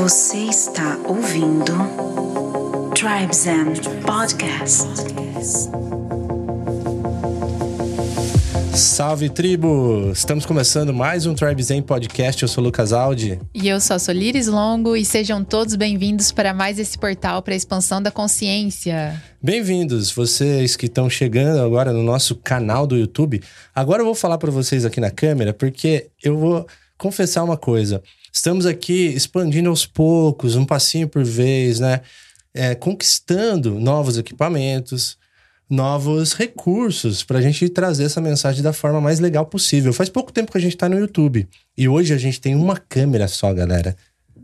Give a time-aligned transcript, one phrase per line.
[0.00, 1.74] Você está ouvindo
[2.94, 4.88] Tribes and Podcast.
[8.74, 10.10] Salve tribo!
[10.10, 12.42] Estamos começando mais um Tribe Zen Podcast.
[12.42, 13.38] Eu sou o Lucas Aldi.
[13.52, 17.52] E eu sou a Solires Longo e sejam todos bem-vindos para mais esse portal para
[17.52, 19.22] a expansão da consciência.
[19.42, 23.42] Bem-vindos, vocês que estão chegando agora no nosso canal do YouTube.
[23.74, 28.02] Agora eu vou falar para vocês aqui na câmera porque eu vou confessar uma coisa.
[28.32, 32.00] Estamos aqui expandindo aos poucos, um passinho por vez, né?
[32.52, 35.18] É, conquistando novos equipamentos,
[35.68, 39.92] novos recursos para a gente trazer essa mensagem da forma mais legal possível.
[39.92, 41.48] Faz pouco tempo que a gente está no YouTube
[41.78, 43.96] e hoje a gente tem uma câmera só, galera.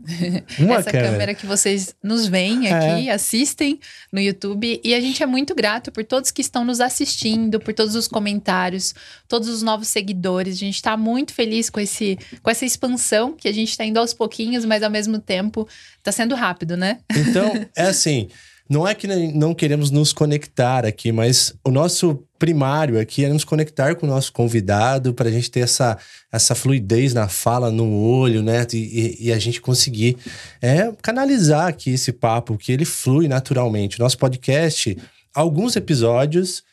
[0.59, 1.11] Uma Essa câmera.
[1.11, 1.33] câmera.
[1.35, 3.11] que vocês nos veem aqui, é.
[3.11, 3.79] assistem
[4.11, 4.79] no YouTube.
[4.83, 8.07] E a gente é muito grato por todos que estão nos assistindo, por todos os
[8.07, 8.95] comentários,
[9.27, 10.55] todos os novos seguidores.
[10.55, 13.99] A gente está muito feliz com, esse, com essa expansão que a gente está indo
[13.99, 16.99] aos pouquinhos, mas ao mesmo tempo está sendo rápido, né?
[17.13, 18.29] Então, é assim.
[18.69, 23.45] Não é que não queremos nos conectar aqui, mas o nosso primário aqui é nos
[23.45, 25.97] conectar com o nosso convidado para a gente ter essa,
[26.31, 28.65] essa fluidez na fala, no olho, né?
[28.73, 30.17] E, e, a gente conseguir
[30.61, 33.99] é, canalizar aqui esse papo, que ele flui naturalmente.
[33.99, 34.97] Nosso podcast,
[35.33, 36.63] alguns episódios,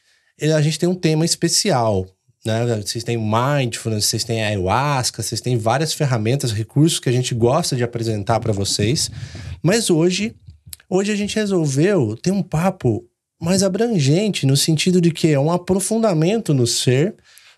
[0.41, 2.07] a gente tem um tema especial.
[2.45, 2.83] Né?
[2.83, 7.75] Vocês têm mindfulness, vocês têm ayahuasca, vocês têm várias ferramentas, recursos que a gente gosta
[7.75, 9.11] de apresentar para vocês.
[9.63, 10.35] Mas hoje
[10.89, 13.05] Hoje a gente resolveu ter um papo
[13.41, 17.15] mais abrangente, no sentido de que é um aprofundamento no ser,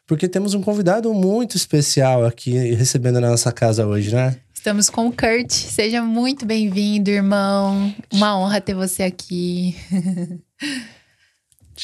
[0.07, 4.37] porque temos um convidado muito especial aqui recebendo na nossa casa hoje, né?
[4.55, 5.51] Estamos com o Kurt.
[5.51, 7.95] Seja muito bem-vindo, irmão.
[8.13, 9.77] Uma honra ter você aqui.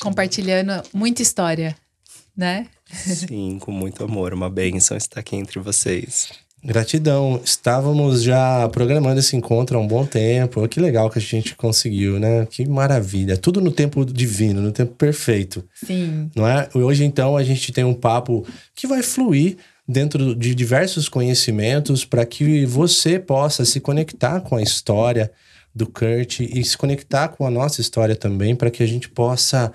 [0.01, 1.77] Compartilhando muita história,
[2.37, 2.67] né?
[2.93, 4.35] Sim, com muito amor.
[4.35, 6.31] Uma bênção estar aqui entre vocês.
[6.65, 7.41] Gratidão.
[7.45, 10.67] Estávamos já programando esse encontro há um bom tempo.
[10.69, 12.47] Que legal que a gente conseguiu, né?
[12.47, 13.37] Que maravilha.
[13.37, 15.65] Tudo no tempo divino, no tempo perfeito.
[15.75, 16.31] Sim.
[16.37, 16.69] Não é?
[16.73, 18.47] Hoje, então, a gente tem um papo
[18.77, 19.57] que vai fluir
[19.89, 25.33] dentro de diversos conhecimentos para que você possa se conectar com a história
[25.75, 29.73] do Kurt e se conectar com a nossa história também, para que a gente possa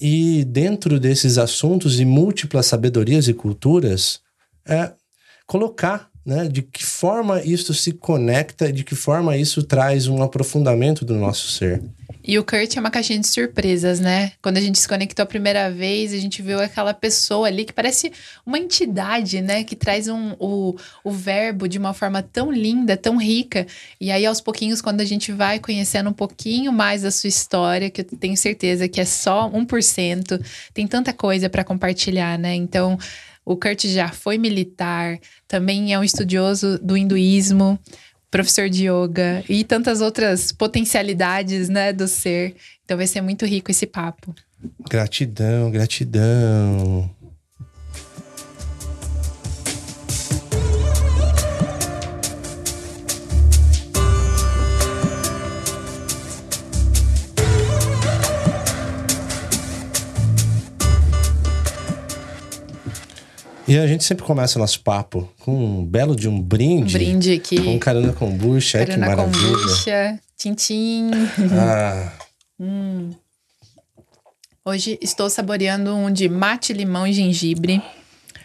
[0.00, 4.20] ir dentro desses assuntos e múltiplas sabedorias e culturas,
[4.66, 4.92] é,
[5.46, 6.48] colocar né?
[6.48, 11.48] De que forma isso se conecta, de que forma isso traz um aprofundamento do nosso
[11.48, 11.82] ser.
[12.24, 14.32] E o Kurt é uma caixinha de surpresas, né?
[14.40, 17.72] Quando a gente se conectou a primeira vez, a gente viu aquela pessoa ali que
[17.72, 18.12] parece
[18.46, 19.64] uma entidade, né?
[19.64, 23.66] Que traz um, o, o verbo de uma forma tão linda, tão rica.
[24.00, 27.90] E aí, aos pouquinhos, quando a gente vai conhecendo um pouquinho mais da sua história,
[27.90, 30.40] que eu tenho certeza que é só 1%,
[30.72, 32.54] tem tanta coisa para compartilhar, né?
[32.54, 32.96] Então,
[33.44, 37.78] o Kurt já foi militar, também é um estudioso do hinduísmo,
[38.30, 42.54] professor de yoga e tantas outras potencialidades, né, do ser.
[42.84, 44.34] Então vai ser muito rico esse papo.
[44.88, 47.10] Gratidão, gratidão.
[63.66, 66.96] E a gente sempre começa o nosso papo com um belo de um brinde.
[66.96, 67.62] Um brinde aqui.
[67.62, 68.84] Com Caruna Kombucha.
[68.84, 69.56] Caruna que maravilha.
[69.56, 71.10] Kombucha, tintim.
[71.52, 72.12] Ah.
[72.58, 73.10] hum.
[74.64, 77.82] Hoje estou saboreando um de mate, limão e gengibre.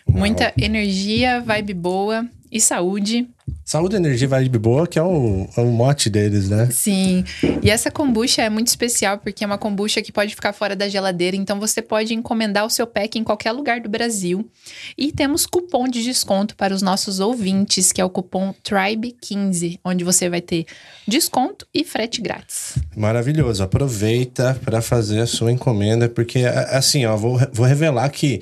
[0.09, 3.28] Muita energia, vibe boa e saúde.
[3.63, 6.69] Saúde, energia, vibe boa, que é o, é o mote deles, né?
[6.72, 7.25] Sim.
[7.62, 10.88] E essa kombucha é muito especial porque é uma kombucha que pode ficar fora da
[10.88, 14.50] geladeira, então você pode encomendar o seu pack em qualquer lugar do Brasil.
[14.97, 20.06] E temos cupom de desconto para os nossos ouvintes, que é o cupom TRIBE15, onde
[20.06, 20.66] você vai ter
[21.06, 22.78] desconto e frete grátis.
[22.96, 23.62] Maravilhoso.
[23.63, 28.40] Aproveita para fazer a sua encomenda, porque assim, ó, vou, vou revelar que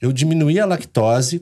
[0.00, 1.40] eu diminuí a lactose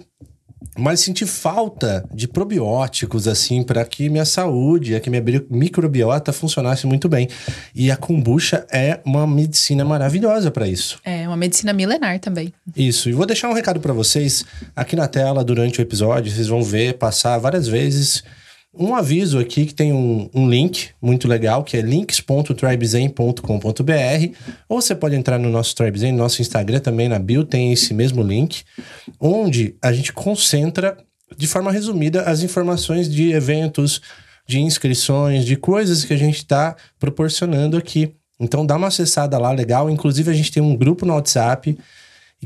[0.78, 7.08] mas senti falta de probióticos, assim, para que minha saúde, que minha microbiota funcionasse muito
[7.08, 7.28] bem.
[7.74, 10.98] E a kombucha é uma medicina maravilhosa para isso.
[11.04, 12.52] É, uma medicina milenar também.
[12.76, 13.08] Isso.
[13.08, 14.44] E vou deixar um recado para vocês
[14.74, 16.32] aqui na tela durante o episódio.
[16.32, 18.22] Vocês vão ver passar várias vezes
[18.72, 24.36] um aviso aqui que tem um, um link muito legal, que é links.tribezen.com.br,
[24.68, 27.92] ou você pode entrar no nosso Tribezen, no nosso Instagram também, na bio tem esse
[27.92, 28.62] mesmo link,
[29.18, 30.96] onde a gente concentra
[31.36, 34.00] de forma resumida as informações de eventos,
[34.46, 38.14] de inscrições, de coisas que a gente está proporcionando aqui.
[38.38, 39.90] Então dá uma acessada lá, legal.
[39.90, 41.76] Inclusive a gente tem um grupo no WhatsApp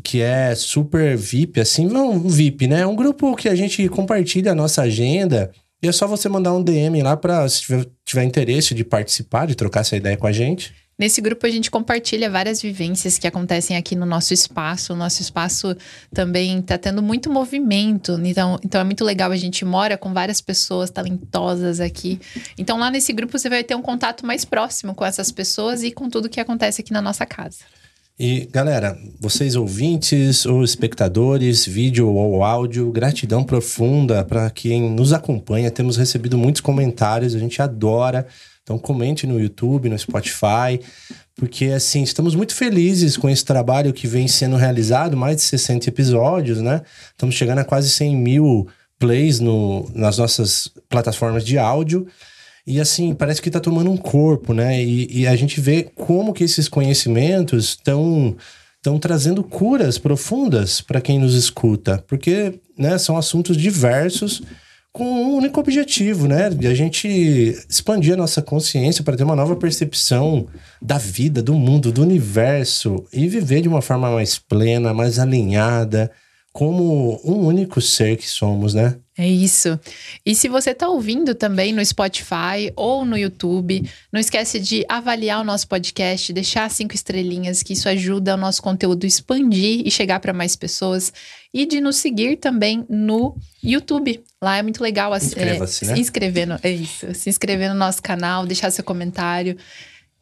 [0.03, 2.81] que é super VIP, assim, não VIP, né?
[2.81, 5.53] É um grupo que a gente compartilha a nossa agenda
[5.85, 9.47] E é só você mandar um DM lá para se tiver, tiver interesse de participar,
[9.47, 10.75] de trocar essa ideia com a gente.
[10.99, 14.95] Nesse grupo a gente compartilha várias vivências que acontecem aqui no nosso espaço.
[14.95, 15.77] O nosso espaço
[16.11, 19.31] também está tendo muito movimento, então, então é muito legal.
[19.31, 22.19] A gente mora com várias pessoas talentosas aqui.
[22.57, 25.91] Então lá nesse grupo você vai ter um contato mais próximo com essas pessoas e
[25.91, 27.59] com tudo que acontece aqui na nossa casa.
[28.17, 35.69] E galera, vocês ouvintes ou espectadores, vídeo ou áudio, gratidão profunda para quem nos acompanha.
[35.69, 38.25] Temos recebido muitos comentários, a gente adora.
[38.63, 40.81] Então comente no YouTube, no Spotify,
[41.35, 45.89] porque assim, estamos muito felizes com esse trabalho que vem sendo realizado, mais de 60
[45.89, 46.83] episódios, né?
[47.11, 52.07] Estamos chegando a quase 100 mil plays no, nas nossas plataformas de áudio.
[52.67, 54.83] E assim, parece que está tomando um corpo, né?
[54.83, 58.37] E, e, a gente vê como que esses conhecimentos estão
[58.77, 64.43] estão trazendo curas profundas para quem nos escuta, porque né, são assuntos diversos
[64.93, 66.51] com um único objetivo, né?
[66.51, 67.09] De a gente
[67.69, 70.47] expandir a nossa consciência para ter uma nova percepção
[70.81, 76.13] da vida, do mundo, do universo e viver de uma forma mais plena, mais alinhada,
[76.53, 78.97] como um único ser que somos, né?
[79.17, 79.79] É isso.
[80.27, 85.41] E se você está ouvindo também no Spotify ou no YouTube, não esquece de avaliar
[85.41, 90.19] o nosso podcast, deixar cinco estrelinhas, que isso ajuda o nosso conteúdo expandir e chegar
[90.19, 91.13] para mais pessoas.
[91.53, 94.21] E de nos seguir também no YouTube.
[94.43, 95.15] Lá é muito legal.
[95.15, 95.67] É, né?
[95.67, 97.15] Se inscrever no, é isso.
[97.15, 99.57] Se inscrever no nosso canal, deixar seu comentário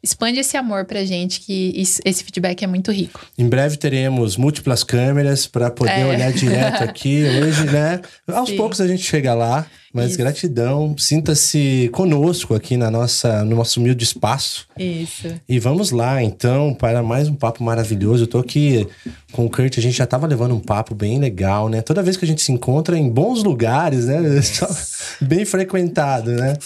[0.03, 3.25] expande esse amor pra gente, que isso, esse feedback é muito rico.
[3.37, 6.05] Em breve teremos múltiplas câmeras para poder é.
[6.05, 7.23] olhar direto aqui.
[7.23, 8.01] Hoje, né?
[8.27, 8.57] Aos Sim.
[8.57, 10.17] poucos a gente chega lá, mas isso.
[10.17, 10.93] gratidão.
[10.97, 14.67] Sinta-se conosco aqui na nossa, no nosso humilde espaço.
[14.77, 15.33] Isso.
[15.47, 18.23] E vamos lá, então, para mais um papo maravilhoso.
[18.23, 18.85] Eu tô aqui
[19.31, 21.81] com o Kurt, a gente já tava levando um papo bem legal, né?
[21.81, 24.19] Toda vez que a gente se encontra em bons lugares, né?
[25.21, 26.57] bem frequentado, né?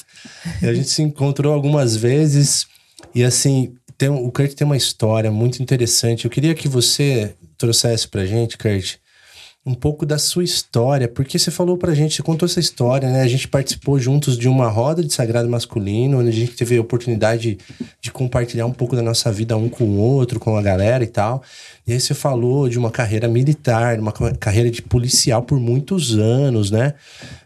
[0.64, 2.66] E a gente se encontrou algumas vezes
[3.14, 6.26] e assim, tem, o Kurt tem uma história muito interessante.
[6.26, 8.98] Eu queria que você trouxesse pra gente, Kurt,
[9.68, 13.22] um pouco da sua história, porque você falou pra gente, você contou essa história, né?
[13.22, 16.82] A gente participou juntos de uma roda de sagrado masculino, onde a gente teve a
[16.82, 17.58] oportunidade
[18.00, 21.08] de compartilhar um pouco da nossa vida um com o outro, com a galera e
[21.08, 21.44] tal.
[21.86, 26.72] E aí você falou de uma carreira militar, uma carreira de policial por muitos anos,
[26.72, 26.94] né?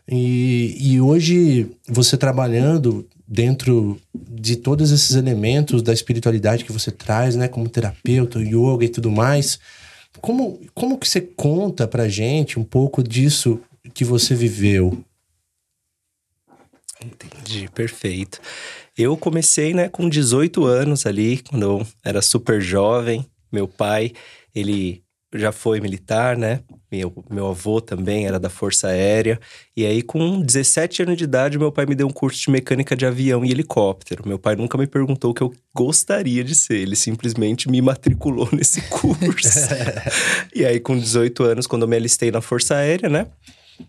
[0.08, 4.00] E, e hoje você trabalhando dentro
[4.42, 9.12] de todos esses elementos da espiritualidade que você traz, né, como terapeuta, yoga e tudo
[9.12, 9.60] mais,
[10.20, 13.62] como, como que você conta pra gente um pouco disso
[13.94, 14.98] que você viveu?
[17.04, 18.42] Entendi, perfeito.
[18.98, 23.26] Eu comecei, né, com 18 anos ali, quando eu era super jovem.
[23.52, 24.12] Meu pai,
[24.56, 25.04] ele
[25.36, 26.62] já foi militar, né?
[26.92, 29.40] Meu, meu avô também era da Força Aérea.
[29.78, 32.98] E aí, com 17 anos de idade, meu pai me deu um curso de mecânica
[32.98, 34.28] de avião e helicóptero.
[34.28, 38.50] Meu pai nunca me perguntou o que eu gostaria de ser, ele simplesmente me matriculou
[38.52, 39.70] nesse curso.
[40.54, 43.28] e aí, com 18 anos, quando eu me alistei na Força Aérea, né?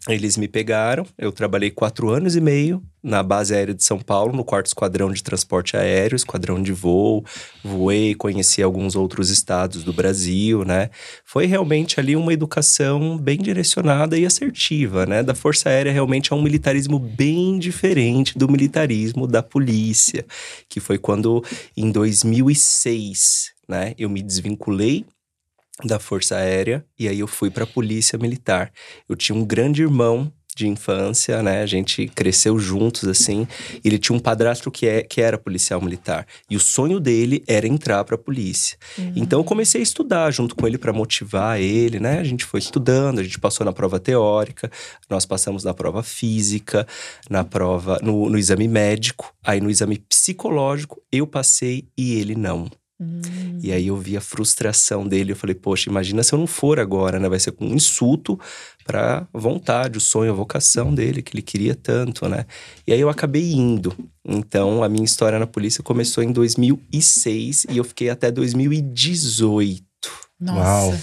[0.09, 4.33] Eles me pegaram, eu trabalhei quatro anos e meio na base aérea de São Paulo,
[4.33, 7.25] no quarto esquadrão de transporte aéreo, esquadrão de voo.
[7.65, 10.89] Voei, conheci alguns outros estados do Brasil, né?
[11.25, 15.23] Foi realmente ali uma educação bem direcionada e assertiva, né?
[15.23, 20.25] Da Força Aérea realmente é um militarismo bem diferente do militarismo da polícia,
[20.69, 21.43] que foi quando
[21.77, 25.05] em 2006, né, eu me desvinculei
[25.87, 28.73] da Força Aérea e aí eu fui para a Polícia Militar.
[29.09, 31.63] Eu tinha um grande irmão de infância, né?
[31.63, 33.47] A gente cresceu juntos assim.
[33.85, 37.67] Ele tinha um padrasto que, é, que era policial militar e o sonho dele era
[37.67, 38.77] entrar para a polícia.
[38.99, 39.13] Uhum.
[39.17, 42.19] Então eu comecei a estudar junto com ele para motivar ele, né?
[42.19, 44.71] A gente foi estudando, a gente passou na prova teórica,
[45.09, 46.87] nós passamos na prova física,
[47.31, 52.71] na prova no, no exame médico, aí no exame psicológico eu passei e ele não.
[53.63, 55.33] E aí eu vi a frustração dele.
[55.33, 57.29] Eu falei, poxa, imagina se eu não for agora, né?
[57.29, 58.39] Vai ser um insulto
[58.85, 62.45] para vontade, o sonho, a vocação dele, que ele queria tanto, né?
[62.87, 63.95] E aí eu acabei indo.
[64.25, 69.83] Então a minha história na polícia começou em 2006 e eu fiquei até 2018.
[70.41, 70.61] Nossa.
[70.61, 70.99] Uau.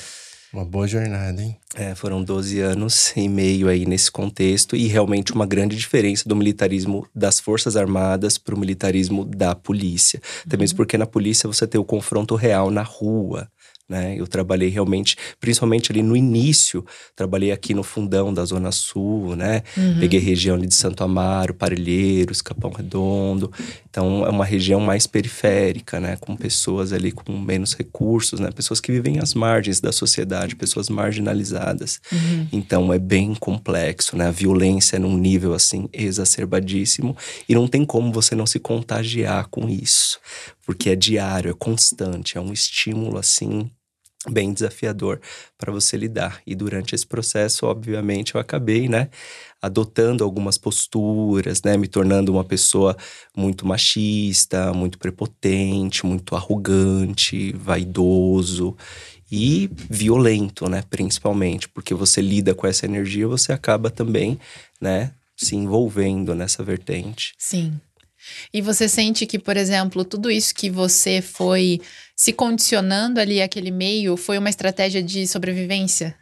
[0.51, 1.55] Uma boa jornada, hein?
[1.75, 6.35] É, foram 12 anos e meio aí nesse contexto e realmente uma grande diferença do
[6.35, 10.19] militarismo das Forças Armadas para o militarismo da polícia.
[10.43, 10.77] Até mesmo uhum.
[10.77, 13.47] porque na polícia você tem o confronto real na rua.
[13.89, 14.15] Né?
[14.15, 19.63] Eu trabalhei realmente, principalmente ali no início, trabalhei aqui no fundão da Zona Sul, né?
[19.75, 19.99] Uhum.
[19.99, 23.51] Peguei região ali de Santo Amaro, Parelheiros, Capão Redondo.
[23.89, 28.79] Então é uma região mais periférica, né, com pessoas ali com menos recursos, né, pessoas
[28.79, 31.99] que vivem às margens da sociedade, pessoas marginalizadas.
[32.11, 32.47] Uhum.
[32.51, 34.27] Então é bem complexo, né?
[34.27, 37.17] A violência é num nível assim exacerbadíssimo
[37.47, 40.19] e não tem como você não se contagiar com isso,
[40.65, 43.69] porque é diário, é constante, é um estímulo assim
[44.27, 45.21] bem desafiador
[45.57, 46.41] para você lidar.
[46.45, 49.09] E durante esse processo, obviamente, eu acabei, né,
[49.61, 52.97] adotando algumas posturas, né, me tornando uma pessoa
[53.35, 58.75] muito machista, muito prepotente, muito arrogante, vaidoso
[59.31, 64.39] e violento, né, principalmente, porque você lida com essa energia, você acaba também,
[64.81, 67.33] né, se envolvendo nessa vertente.
[67.37, 67.79] Sim.
[68.53, 71.79] E você sente que, por exemplo, tudo isso que você foi
[72.15, 76.15] se condicionando ali aquele meio foi uma estratégia de sobrevivência?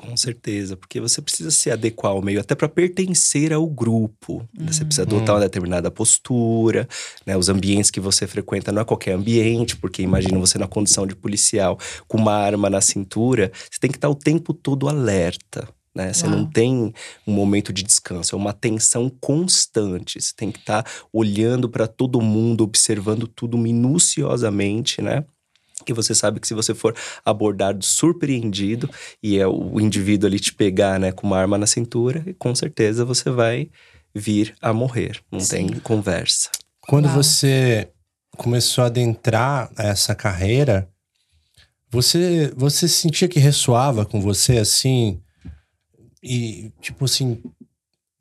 [0.00, 4.48] Com certeza, porque você precisa se adequar ao meio, até para pertencer ao grupo.
[4.58, 4.72] Né?
[4.72, 6.88] Você precisa adotar uma determinada postura,
[7.26, 7.36] né?
[7.36, 11.14] Os ambientes que você frequenta não é qualquer ambiente, porque imagina você na condição de
[11.14, 15.68] policial, com uma arma na cintura, você tem que estar o tempo todo alerta.
[15.94, 16.12] Né?
[16.12, 16.36] Você Uau.
[16.36, 16.92] não tem
[17.26, 20.20] um momento de descanso, é uma tensão constante.
[20.20, 25.24] Você tem que estar olhando para todo mundo, observando tudo minuciosamente, né?
[25.84, 26.94] Que você sabe que se você for
[27.24, 28.88] abordado surpreendido
[29.22, 33.04] e é o indivíduo ali te pegar, né, com uma arma na cintura, com certeza
[33.04, 33.70] você vai
[34.14, 35.20] vir a morrer.
[35.32, 35.68] Não Sim.
[35.68, 36.50] tem conversa.
[36.82, 37.14] Quando Uau.
[37.14, 37.88] você
[38.36, 40.88] começou a adentrar essa carreira,
[41.90, 45.20] você, você sentia que ressoava com você assim?
[46.22, 47.40] E, tipo assim,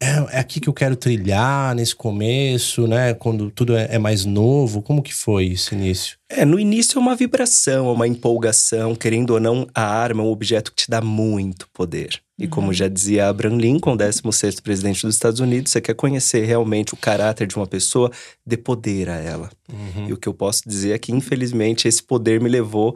[0.01, 3.13] é, é aqui que eu quero trilhar nesse começo, né?
[3.13, 4.82] Quando tudo é, é mais novo.
[4.82, 6.18] Como que foi esse início?
[6.29, 8.96] É, no início é uma vibração, é uma empolgação.
[8.96, 12.22] Querendo ou não, a arma é um objeto que te dá muito poder.
[12.38, 16.94] E como já dizia Abraham Lincoln, 16º presidente dos Estados Unidos, você quer conhecer realmente
[16.94, 18.10] o caráter de uma pessoa,
[18.46, 19.50] dê poder a ela.
[20.08, 22.96] E o que eu posso dizer é que, infelizmente, esse poder me levou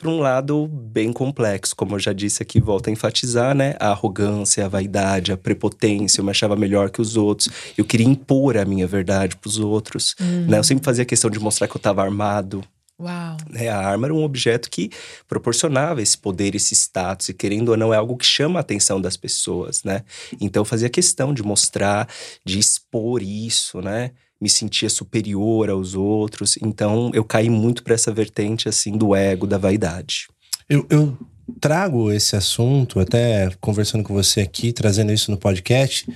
[0.00, 3.76] para um lado bem complexo, como eu já disse aqui, volto a enfatizar, né?
[3.78, 7.50] A arrogância, a vaidade, a prepotência, eu me achava melhor que os outros.
[7.76, 10.16] Eu queria impor a minha verdade para os outros,
[10.48, 10.58] né?
[10.58, 12.64] Eu sempre fazia questão de mostrar que eu estava armado,
[12.98, 13.36] Uau.
[13.50, 13.68] né?
[13.68, 14.90] A arma era um objeto que
[15.28, 19.02] proporcionava esse poder, esse status, e querendo ou não, é algo que chama a atenção
[19.02, 20.02] das pessoas, né?
[20.40, 22.08] Então eu fazia questão de mostrar,
[22.42, 24.12] de expor isso, né?
[24.40, 26.56] Me sentia superior aos outros.
[26.62, 30.28] Então eu caí muito para essa vertente, assim, do ego, da vaidade.
[30.68, 31.18] Eu, eu
[31.60, 36.06] trago esse assunto, até conversando com você aqui, trazendo isso no podcast,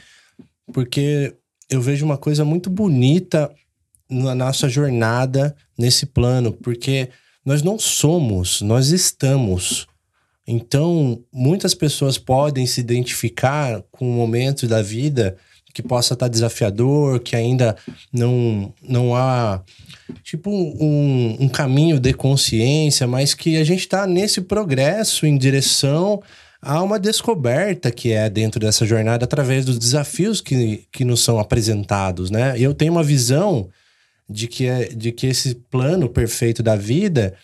[0.72, 1.34] porque
[1.68, 3.50] eu vejo uma coisa muito bonita
[4.08, 7.10] na nossa jornada nesse plano, porque
[7.44, 9.86] nós não somos, nós estamos.
[10.46, 15.36] Então, muitas pessoas podem se identificar com um momento da vida
[15.74, 17.76] que possa estar desafiador, que ainda
[18.12, 19.60] não, não há
[20.22, 26.22] tipo um, um caminho de consciência, mas que a gente está nesse progresso em direção
[26.62, 31.40] a uma descoberta que é dentro dessa jornada através dos desafios que, que nos são
[31.40, 32.54] apresentados, né?
[32.56, 33.68] Eu tenho uma visão
[34.30, 37.34] de que, é, de que esse plano perfeito da vida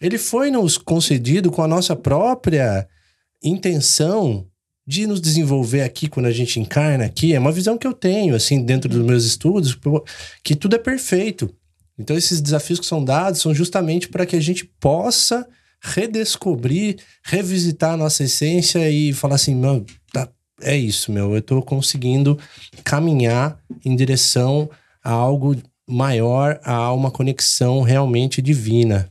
[0.00, 2.86] ele foi nos concedido com a nossa própria
[3.42, 4.46] intenção
[4.86, 7.34] de nos desenvolver aqui quando a gente encarna aqui.
[7.34, 9.76] É uma visão que eu tenho, assim, dentro dos meus estudos,
[10.44, 11.52] que tudo é perfeito.
[11.98, 15.46] Então, esses desafios que são dados são justamente para que a gente possa
[15.80, 20.28] redescobrir, revisitar a nossa essência e falar assim, não, tá,
[20.60, 22.38] é isso, meu, eu tô conseguindo
[22.84, 24.70] caminhar em direção
[25.02, 29.10] a algo maior, a uma conexão realmente divina.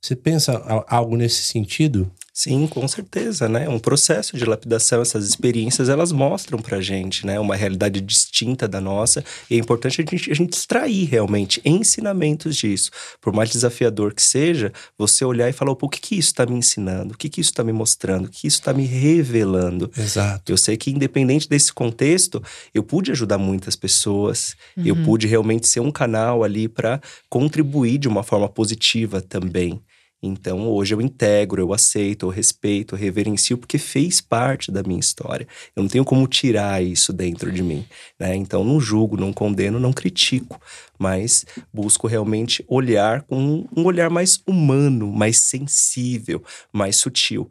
[0.00, 0.52] Você pensa
[0.88, 2.10] algo nesse sentido?
[2.32, 3.68] Sim, com certeza, né?
[3.68, 7.40] Um processo de lapidação, essas experiências, elas mostram pra gente, né?
[7.40, 9.24] Uma realidade distinta da nossa.
[9.50, 12.90] E é importante a gente, a gente extrair realmente ensinamentos disso.
[13.20, 16.46] Por mais desafiador que seja, você olhar e falar, "Pô, o que que isso tá
[16.46, 17.14] me ensinando?
[17.14, 18.26] O que que isso tá me mostrando?
[18.26, 19.90] O que isso tá me revelando?
[19.98, 20.52] Exato.
[20.52, 22.40] Eu sei que, independente desse contexto,
[22.72, 28.08] eu pude ajudar muitas pessoas, eu pude realmente ser um canal ali para contribuir de
[28.08, 29.82] uma forma positiva também.
[30.22, 35.00] Então, hoje eu integro, eu aceito, eu respeito, eu reverencio, porque fez parte da minha
[35.00, 35.48] história.
[35.74, 37.86] Eu não tenho como tirar isso dentro de mim.
[38.18, 38.36] Né?
[38.36, 40.60] Então, não julgo, não condeno, não critico,
[40.98, 47.48] mas busco realmente olhar com um olhar mais humano, mais sensível, mais sutil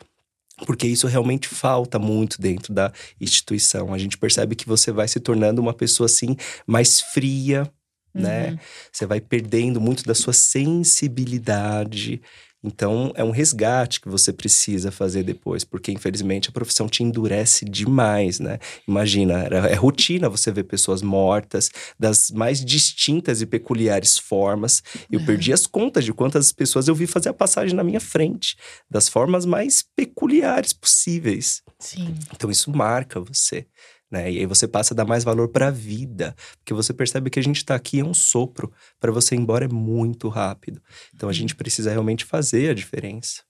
[0.65, 3.93] porque isso realmente falta muito dentro da instituição.
[3.93, 6.35] A gente percebe que você vai se tornando uma pessoa assim
[6.67, 7.71] mais fria,
[8.13, 8.57] né?
[8.91, 12.21] Você vai perdendo muito da sua sensibilidade
[12.63, 17.63] Então, é um resgate que você precisa fazer depois, porque infelizmente a profissão te endurece
[17.63, 18.59] demais, né?
[18.87, 24.83] Imagina, é rotina você ver pessoas mortas das mais distintas e peculiares formas.
[25.09, 28.57] Eu perdi as contas de quantas pessoas eu vi fazer a passagem na minha frente,
[28.89, 31.61] das formas mais peculiares possíveis.
[31.79, 32.13] Sim.
[32.35, 33.65] Então, isso marca você.
[34.11, 34.31] Né?
[34.31, 37.39] E aí você passa a dar mais valor para a vida, porque você percebe que
[37.39, 40.81] a gente está aqui é um sopro, para você ir embora é muito rápido.
[41.15, 43.43] Então a gente precisa realmente fazer a diferença.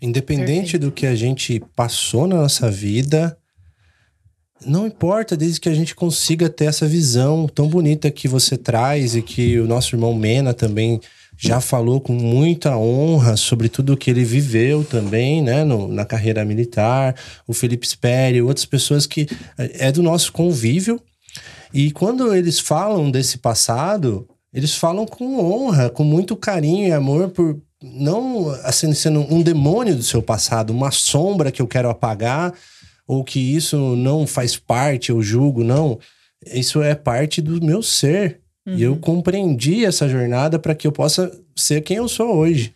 [0.00, 0.86] Independente Perfeito.
[0.86, 3.36] do que a gente passou na nossa vida,
[4.64, 9.14] não importa, desde que a gente consiga ter essa visão tão bonita que você traz
[9.14, 11.00] e que o nosso irmão Mena também
[11.40, 16.04] já falou com muita honra sobre tudo o que ele viveu também, né, no, na
[16.04, 17.14] carreira militar,
[17.46, 21.00] o Felipe Speri, outras pessoas que é, é do nosso convívio.
[21.72, 27.28] E quando eles falam desse passado, eles falam com honra, com muito carinho e amor
[27.28, 32.52] por não assim sendo um demônio do seu passado, uma sombra que eu quero apagar
[33.06, 35.98] ou que isso não faz parte, eu julgo, não.
[36.44, 38.40] Isso é parte do meu ser.
[38.68, 38.76] Uhum.
[38.76, 42.74] E eu compreendi essa jornada para que eu possa ser quem eu sou hoje.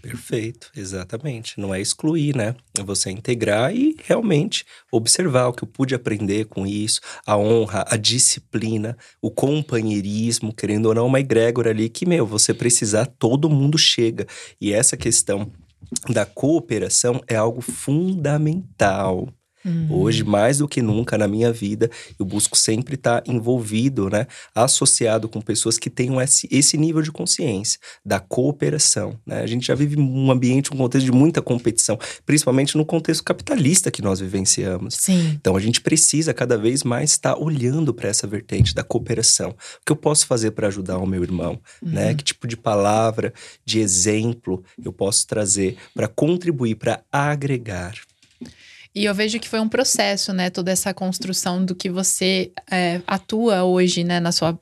[0.00, 1.60] Perfeito, exatamente.
[1.60, 2.54] Não é excluir, né?
[2.78, 7.84] É você integrar e realmente observar o que eu pude aprender com isso, a honra,
[7.86, 13.50] a disciplina, o companheirismo, querendo ou não, uma egrégora ali que, meu, você precisar, todo
[13.50, 14.26] mundo chega.
[14.58, 15.52] E essa questão
[16.08, 19.28] da cooperação é algo fundamental.
[19.64, 19.88] Uhum.
[19.90, 24.26] Hoje, mais do que nunca na minha vida, eu busco sempre estar envolvido, né?
[24.54, 29.18] Associado com pessoas que tenham esse, esse nível de consciência, da cooperação.
[29.26, 29.42] Né?
[29.42, 33.90] A gente já vive um ambiente, um contexto de muita competição, principalmente no contexto capitalista
[33.90, 34.94] que nós vivenciamos.
[34.94, 35.36] Sim.
[35.40, 39.50] Então, a gente precisa cada vez mais estar olhando para essa vertente da cooperação.
[39.50, 41.60] O que eu posso fazer para ajudar o meu irmão?
[41.82, 42.00] Né?
[42.00, 42.06] Uhum.
[42.06, 42.14] Né?
[42.14, 43.32] Que tipo de palavra,
[43.64, 47.94] de exemplo eu posso trazer para contribuir, para agregar?
[48.94, 50.50] E eu vejo que foi um processo, né?
[50.50, 54.18] Toda essa construção do que você é, atua hoje, né?
[54.18, 54.58] Na sua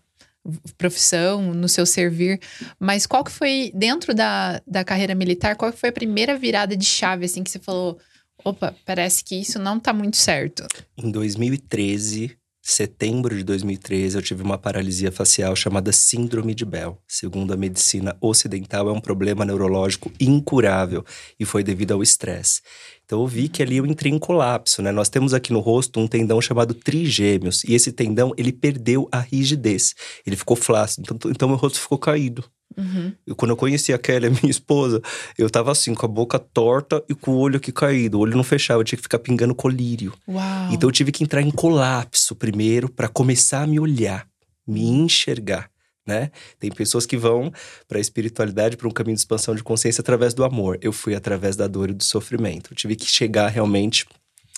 [0.76, 2.40] profissão, no seu servir.
[2.78, 6.76] Mas qual que foi, dentro da, da carreira militar, qual que foi a primeira virada
[6.76, 7.99] de chave, assim, que você falou...
[8.44, 10.64] Opa, parece que isso não tá muito certo.
[10.97, 12.38] Em 2013,
[12.69, 16.99] setembro de 2013, eu tive uma paralisia facial chamada Síndrome de Bell.
[17.09, 21.02] Segundo a medicina ocidental, é um problema neurológico incurável
[21.41, 22.61] e foi devido ao estresse.
[23.07, 24.93] Então eu vi que ali eu entrei em colapso, né?
[24.93, 29.21] Nós temos aqui no rosto um tendão chamado trigêmeos e esse tendão ele perdeu a
[29.21, 29.95] rigidez,
[30.26, 32.45] ele ficou flácido, então, então meu rosto ficou caído.
[32.76, 33.13] Uhum.
[33.26, 35.00] E quando eu conheci a Kelly, a minha esposa,
[35.37, 38.19] eu tava assim, com a boca torta e com o olho aqui caído.
[38.19, 40.13] O olho não fechava, eu tinha que ficar pingando colírio.
[40.28, 40.73] Uau.
[40.73, 44.26] Então eu tive que entrar em colapso primeiro para começar a me olhar,
[44.67, 45.71] me enxergar
[46.09, 46.31] né?
[46.59, 47.52] Tem pessoas que vão
[47.87, 50.78] para a espiritualidade, para um caminho de expansão de consciência através do amor.
[50.81, 52.73] Eu fui através da dor e do sofrimento.
[52.73, 54.07] Eu tive que chegar realmente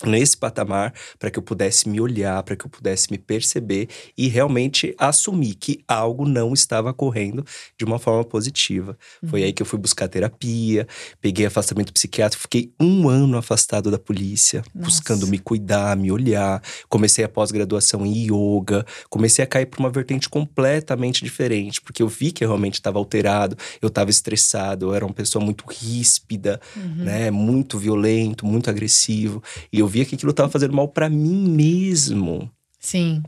[0.04, 4.28] nesse patamar para que eu pudesse me olhar, para que eu pudesse me perceber e
[4.28, 7.44] realmente assumir que algo não estava correndo
[7.78, 8.96] de uma forma positiva.
[9.22, 9.28] Uhum.
[9.28, 10.86] Foi aí que eu fui buscar terapia,
[11.20, 14.86] peguei afastamento psiquiátrico, fiquei um ano afastado da polícia, Nossa.
[14.86, 16.62] buscando me cuidar, me olhar.
[16.88, 22.08] Comecei a pós-graduação em yoga, comecei a cair para uma vertente completamente diferente, porque eu
[22.08, 26.60] vi que eu realmente estava alterado, eu estava estressado, eu era uma pessoa muito ríspida,
[26.76, 27.04] uhum.
[27.04, 31.50] né, muito violento, muito agressivo, e eu via que aquilo estava fazendo mal para mim
[31.50, 32.50] mesmo.
[32.78, 33.22] Sim.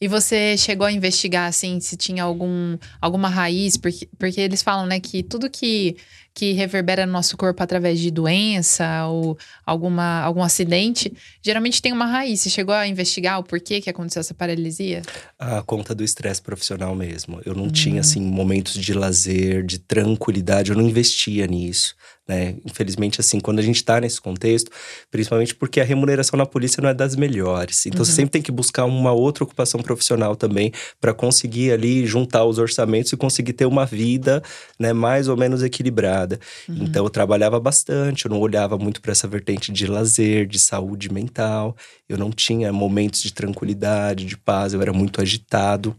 [0.00, 3.76] E você chegou a investigar, assim, se tinha algum, alguma raiz?
[3.76, 5.96] Porque, porque eles falam, né, que tudo que,
[6.36, 12.04] que reverbera no nosso corpo através de doença ou alguma, algum acidente, geralmente tem uma
[12.04, 12.42] raiz.
[12.42, 15.00] Você chegou a investigar o porquê que aconteceu essa paralisia?
[15.38, 17.40] A conta do estresse profissional mesmo.
[17.46, 17.70] Eu não hum.
[17.70, 20.72] tinha, assim, momentos de lazer, de tranquilidade.
[20.72, 21.96] Eu não investia nisso
[22.28, 22.56] né?
[22.64, 24.70] Infelizmente, assim, quando a gente está nesse contexto,
[25.10, 27.86] principalmente porque a remuneração na polícia não é das melhores.
[27.86, 28.04] Então, uhum.
[28.04, 32.58] você sempre tem que buscar uma outra ocupação profissional também para conseguir ali juntar os
[32.58, 34.42] orçamentos e conseguir ter uma vida,
[34.78, 36.25] né, mais ou menos equilibrada.
[36.68, 36.78] Uhum.
[36.82, 41.12] Então, eu trabalhava bastante, eu não olhava muito para essa vertente de lazer, de saúde
[41.12, 41.76] mental.
[42.08, 45.96] Eu não tinha momentos de tranquilidade, de paz, eu era muito agitado.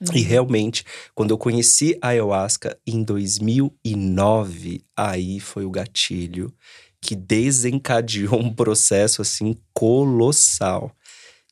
[0.00, 0.16] Uhum.
[0.16, 6.52] E realmente, quando eu conheci a ayahuasca em 2009, aí foi o gatilho
[7.00, 10.92] que desencadeou um processo assim colossal.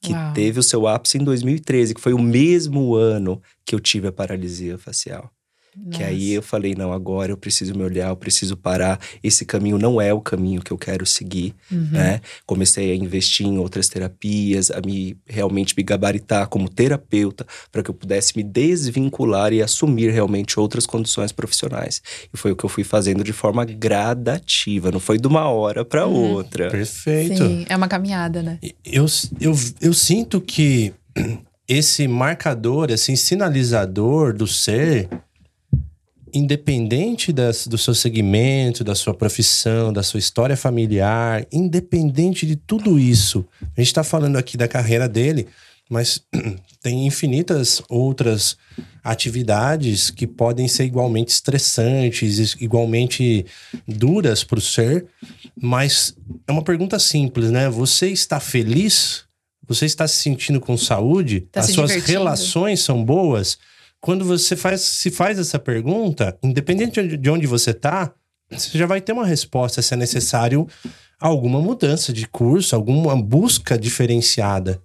[0.00, 0.32] Que Uau.
[0.34, 4.12] teve o seu ápice em 2013, que foi o mesmo ano que eu tive a
[4.12, 5.30] paralisia facial.
[5.90, 8.98] Que aí eu falei, não, agora eu preciso me olhar, eu preciso parar.
[9.22, 11.90] Esse caminho não é o caminho que eu quero seguir, Uhum.
[11.92, 12.20] né?
[12.44, 17.90] Comecei a investir em outras terapias, a me realmente me gabaritar como terapeuta para que
[17.90, 22.02] eu pudesse me desvincular e assumir realmente outras condições profissionais.
[22.32, 25.84] E foi o que eu fui fazendo de forma gradativa, não foi de uma hora
[25.84, 26.14] para Uhum.
[26.34, 26.70] outra.
[26.70, 27.36] Perfeito.
[27.36, 28.58] Sim, é uma caminhada, né?
[28.84, 29.06] Eu,
[29.40, 30.92] eu, eu sinto que
[31.68, 35.08] esse marcador, esse sinalizador do ser,
[36.36, 42.98] independente das, do seu segmento, da sua profissão, da sua história familiar, independente de tudo
[42.98, 45.46] isso, a gente está falando aqui da carreira dele,
[45.88, 46.20] mas
[46.82, 48.56] tem infinitas outras
[49.02, 53.46] atividades que podem ser igualmente estressantes, igualmente
[53.86, 55.06] duras para o ser,
[55.60, 56.14] mas
[56.46, 57.68] é uma pergunta simples, né?
[57.70, 59.24] Você está feliz?
[59.68, 61.40] Você está se sentindo com saúde?
[61.52, 62.18] Tá As suas divertindo?
[62.18, 63.58] relações são boas?
[64.00, 68.12] Quando você faz, se faz essa pergunta, independente de- de onde você está,
[68.50, 70.66] você já vai ter uma resposta se é necessário
[71.18, 74.80] alguma mudança de curso, alguma busca diferenciada.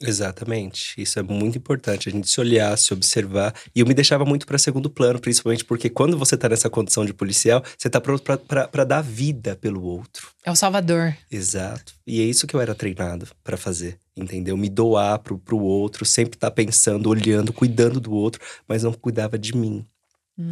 [0.00, 0.94] Exatamente.
[0.96, 3.52] Isso é muito importante, a gente se olhar, se observar.
[3.74, 7.04] E eu me deixava muito para segundo plano, principalmente porque quando você tá nessa condição
[7.04, 10.28] de policial, você tá pronto para dar vida pelo outro.
[10.44, 11.16] É o Salvador.
[11.30, 11.94] Exato.
[12.06, 14.56] E é isso que eu era treinado para fazer, entendeu?
[14.56, 19.38] Me doar pro, pro outro, sempre estar pensando, olhando, cuidando do outro, mas não cuidava
[19.38, 19.86] de mim.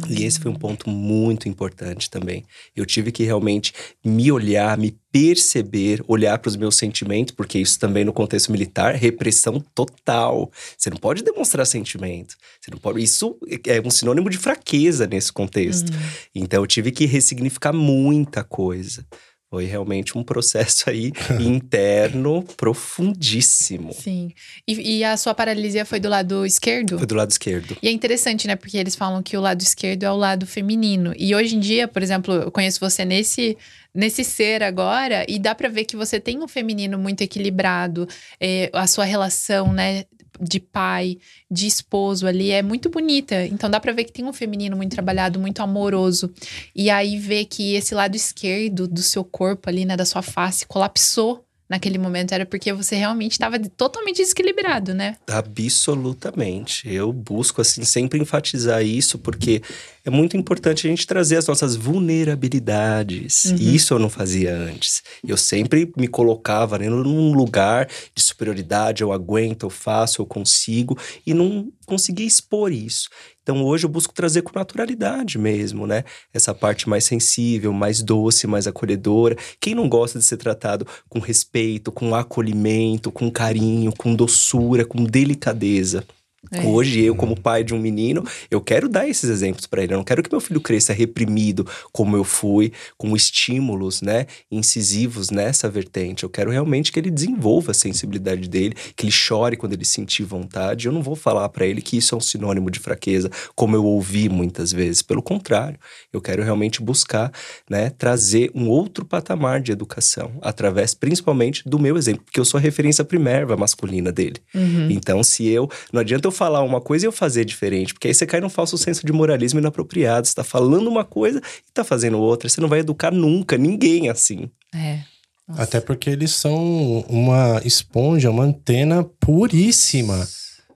[0.09, 2.43] E esse foi um ponto muito importante também.
[2.75, 7.79] Eu tive que realmente me olhar, me perceber, olhar para os meus sentimentos, porque isso
[7.79, 10.51] também no contexto militar, repressão total.
[10.77, 12.35] Você não pode demonstrar sentimento.
[12.59, 13.01] Você não pode.
[13.01, 15.89] Isso é um sinônimo de fraqueza nesse contexto.
[16.35, 19.05] Então eu tive que ressignificar muita coisa.
[19.49, 23.93] Foi realmente um processo aí interno profundíssimo.
[23.93, 24.33] Sim.
[24.67, 26.97] E, e a sua paralisia foi do lado esquerdo?
[26.97, 27.77] Foi do lado esquerdo.
[27.81, 28.57] E é interessante, né?
[28.57, 31.13] Porque eles falam que o lado esquerdo é o lado feminino.
[31.17, 33.57] E hoje em dia, por exemplo, eu conheço você nesse,
[33.95, 38.05] nesse ser agora, e dá pra ver que você tem um feminino muito equilibrado.
[38.41, 40.03] É, a sua relação, né?
[40.39, 41.17] De pai,
[41.49, 43.45] de esposo ali é muito bonita.
[43.45, 46.31] Então dá pra ver que tem um feminino muito trabalhado, muito amoroso.
[46.75, 49.95] E aí ver que esse lado esquerdo do seu corpo ali, né?
[49.95, 52.33] Da sua face, colapsou naquele momento.
[52.33, 55.17] Era porque você realmente estava totalmente desequilibrado, né?
[55.27, 56.87] Absolutamente.
[56.91, 59.61] Eu busco, assim, sempre enfatizar isso, porque
[60.05, 63.45] é muito importante a gente trazer as nossas vulnerabilidades.
[63.45, 63.55] Uhum.
[63.55, 65.03] Isso eu não fazia antes.
[65.25, 70.97] Eu sempre me colocava né, num lugar de superioridade, eu aguento, eu faço, eu consigo,
[71.25, 73.09] e não conseguia expor isso.
[73.47, 76.03] Então hoje eu busco trazer com naturalidade mesmo, né?
[76.33, 79.37] Essa parte mais sensível, mais doce, mais acolhedora.
[79.57, 85.01] Quem não gosta de ser tratado com respeito, com acolhimento, com carinho, com doçura, com
[85.01, 86.05] delicadeza?
[86.51, 86.61] É.
[86.61, 89.93] Hoje, eu, como pai de um menino, eu quero dar esses exemplos para ele.
[89.93, 95.29] Eu não quero que meu filho cresça reprimido como eu fui, com estímulos, né, incisivos
[95.29, 96.23] nessa vertente.
[96.23, 100.23] Eu quero realmente que ele desenvolva a sensibilidade dele, que ele chore quando ele sentir
[100.23, 100.87] vontade.
[100.87, 103.83] Eu não vou falar para ele que isso é um sinônimo de fraqueza, como eu
[103.83, 105.01] ouvi muitas vezes.
[105.01, 105.79] Pelo contrário,
[106.13, 107.31] eu quero realmente buscar,
[107.69, 112.57] né, trazer um outro patamar de educação, através principalmente do meu exemplo, porque eu sou
[112.57, 114.37] a referência primária masculina dele.
[114.53, 114.89] Uhum.
[114.89, 115.69] Então, se eu.
[115.91, 118.49] Não adianta eu falar uma coisa e eu fazer diferente, porque aí você cai num
[118.49, 120.27] falso senso de moralismo inapropriado.
[120.27, 122.47] Você tá falando uma coisa e tá fazendo outra.
[122.47, 124.49] Você não vai educar nunca ninguém assim.
[124.73, 124.99] É.
[125.47, 125.63] Nossa.
[125.63, 130.27] Até porque eles são uma esponja, uma antena puríssima.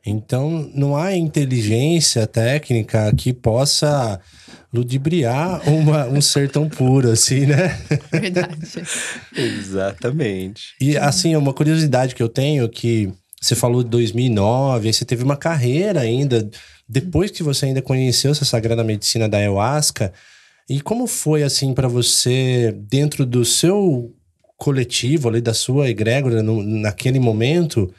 [0.06, 4.20] Então, não há inteligência técnica que possa
[4.74, 7.78] ludibriar uma- um ser tão puro assim, né?
[8.12, 8.58] Verdade.
[9.36, 10.74] Exatamente.
[10.80, 15.24] E assim, uma curiosidade que eu tenho que você falou de 2009, aí você teve
[15.24, 16.48] uma carreira ainda
[16.88, 20.14] depois que você ainda conheceu essa sagrada medicina da ayahuasca.
[20.70, 24.14] E como foi assim para você dentro do seu
[24.58, 27.92] coletivo ali da sua egrégora no- naquele momento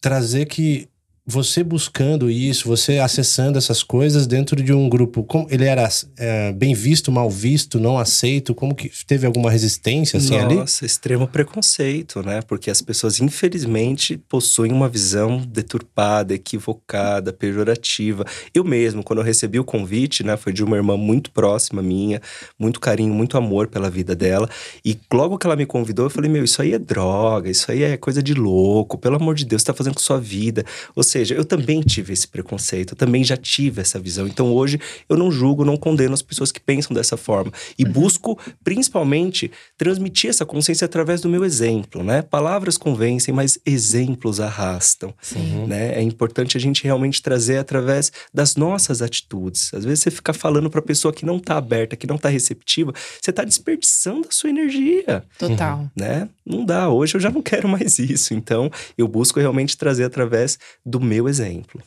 [0.00, 0.88] trazer que
[1.24, 6.52] você buscando isso, você acessando essas coisas dentro de um grupo, como ele era é,
[6.52, 10.56] bem visto, mal visto, não aceito, como que teve alguma resistência assim ali?
[10.56, 12.42] Nossa, extremo preconceito, né?
[12.42, 18.24] Porque as pessoas, infelizmente, possuem uma visão deturpada, equivocada, pejorativa.
[18.52, 20.36] Eu mesmo, quando eu recebi o convite, né?
[20.36, 22.20] Foi de uma irmã muito próxima minha,
[22.58, 24.48] muito carinho, muito amor pela vida dela.
[24.84, 27.84] E logo que ela me convidou, eu falei: Meu, isso aí é droga, isso aí
[27.84, 30.64] é coisa de louco, pelo amor de Deus, você tá fazendo com sua vida.
[30.96, 34.26] Ou seja, seja, eu também tive esse preconceito, eu também já tive essa visão.
[34.26, 37.52] Então hoje eu não julgo, não condeno as pessoas que pensam dessa forma.
[37.78, 37.92] E uhum.
[37.92, 42.22] busco, principalmente, transmitir essa consciência através do meu exemplo, né?
[42.22, 45.14] Palavras convencem, mas exemplos arrastam.
[45.20, 45.66] Sim.
[45.66, 45.94] Né?
[45.94, 49.72] É importante a gente realmente trazer através das nossas atitudes.
[49.72, 52.92] Às vezes você fica falando para pessoa que não está aberta, que não está receptiva,
[53.20, 55.24] você está desperdiçando a sua energia.
[55.38, 55.90] Total.
[55.96, 56.28] Né?
[56.44, 56.88] Não dá.
[56.88, 58.34] Hoje eu já não quero mais isso.
[58.34, 61.82] Então, eu busco realmente trazer através do meu exemplo.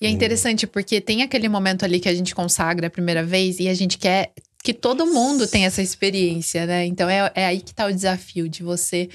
[0.00, 3.60] E é interessante porque tem aquele momento ali que a gente consagra a primeira vez
[3.60, 6.86] e a gente quer que todo mundo tenha essa experiência, né?
[6.86, 9.08] Então é, é aí que tá o desafio de você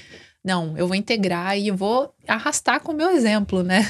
[0.44, 3.86] não, eu vou integrar e vou arrastar com o meu exemplo, né?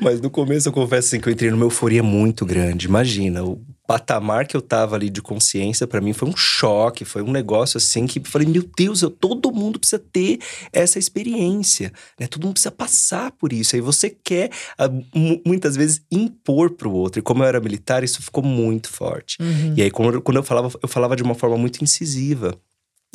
[0.00, 2.86] Mas no começo eu confesso assim que eu entrei numa euforia muito grande.
[2.86, 7.22] Imagina, o patamar que eu tava ali de consciência para mim foi um choque, foi
[7.22, 10.38] um negócio assim que falei, meu Deus, eu, todo mundo precisa ter
[10.72, 12.28] essa experiência, né?
[12.28, 13.74] Todo mundo precisa passar por isso.
[13.74, 14.88] Aí você quer ah,
[15.44, 17.18] muitas vezes impor pro outro.
[17.18, 19.38] E como eu era militar, isso ficou muito forte.
[19.40, 19.74] Uhum.
[19.76, 22.56] E aí quando eu falava, eu falava de uma forma muito incisiva.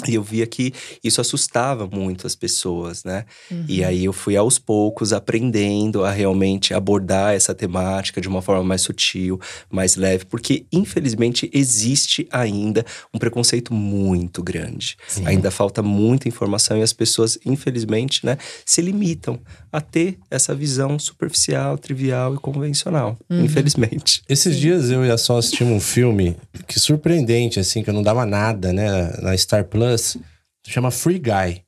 [0.06, 3.24] E eu via que isso assustava muito as pessoas, né?
[3.50, 3.66] Uhum.
[3.68, 8.62] E aí eu fui aos poucos aprendendo a realmente abordar essa temática de uma forma
[8.62, 14.98] mais sutil, mais leve, porque infelizmente existe ainda um preconceito muito grande.
[15.08, 15.26] Sim.
[15.28, 19.40] Ainda falta muita informação e as pessoas, infelizmente, né, se limitam
[19.76, 23.46] a ter essa visão superficial, trivial e convencional, uhum.
[23.46, 24.22] infelizmente.
[24.28, 26.36] Esses dias eu e a Sol assistimos um filme
[26.68, 30.18] que surpreendente, assim, que eu não dava nada, né, na Star Plus Plus,
[30.66, 31.62] chama Free Guy.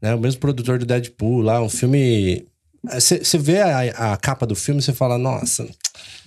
[0.00, 0.14] Né?
[0.14, 2.46] O mesmo produtor do Deadpool lá, um filme.
[2.84, 5.68] Você vê a, a, capa do filme e você fala, nossa,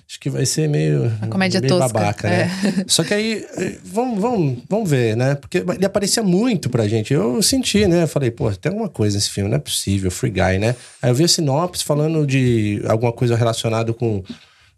[0.10, 1.06] acho que vai ser meio.
[1.22, 1.93] A comédia meio tosca.
[1.93, 2.45] babaca, é.
[2.45, 2.86] né?
[2.88, 3.45] Só que aí,
[3.84, 5.36] vamos, vamos, vamos ver, né?
[5.36, 7.13] Porque ele aparecia muito pra gente.
[7.13, 8.08] Eu senti, né?
[8.08, 10.76] Falei, pô, tem alguma coisa nesse filme, não é possível, Free Guy, né?
[11.02, 14.24] Aí eu vi a sinopse falando de alguma coisa relacionada com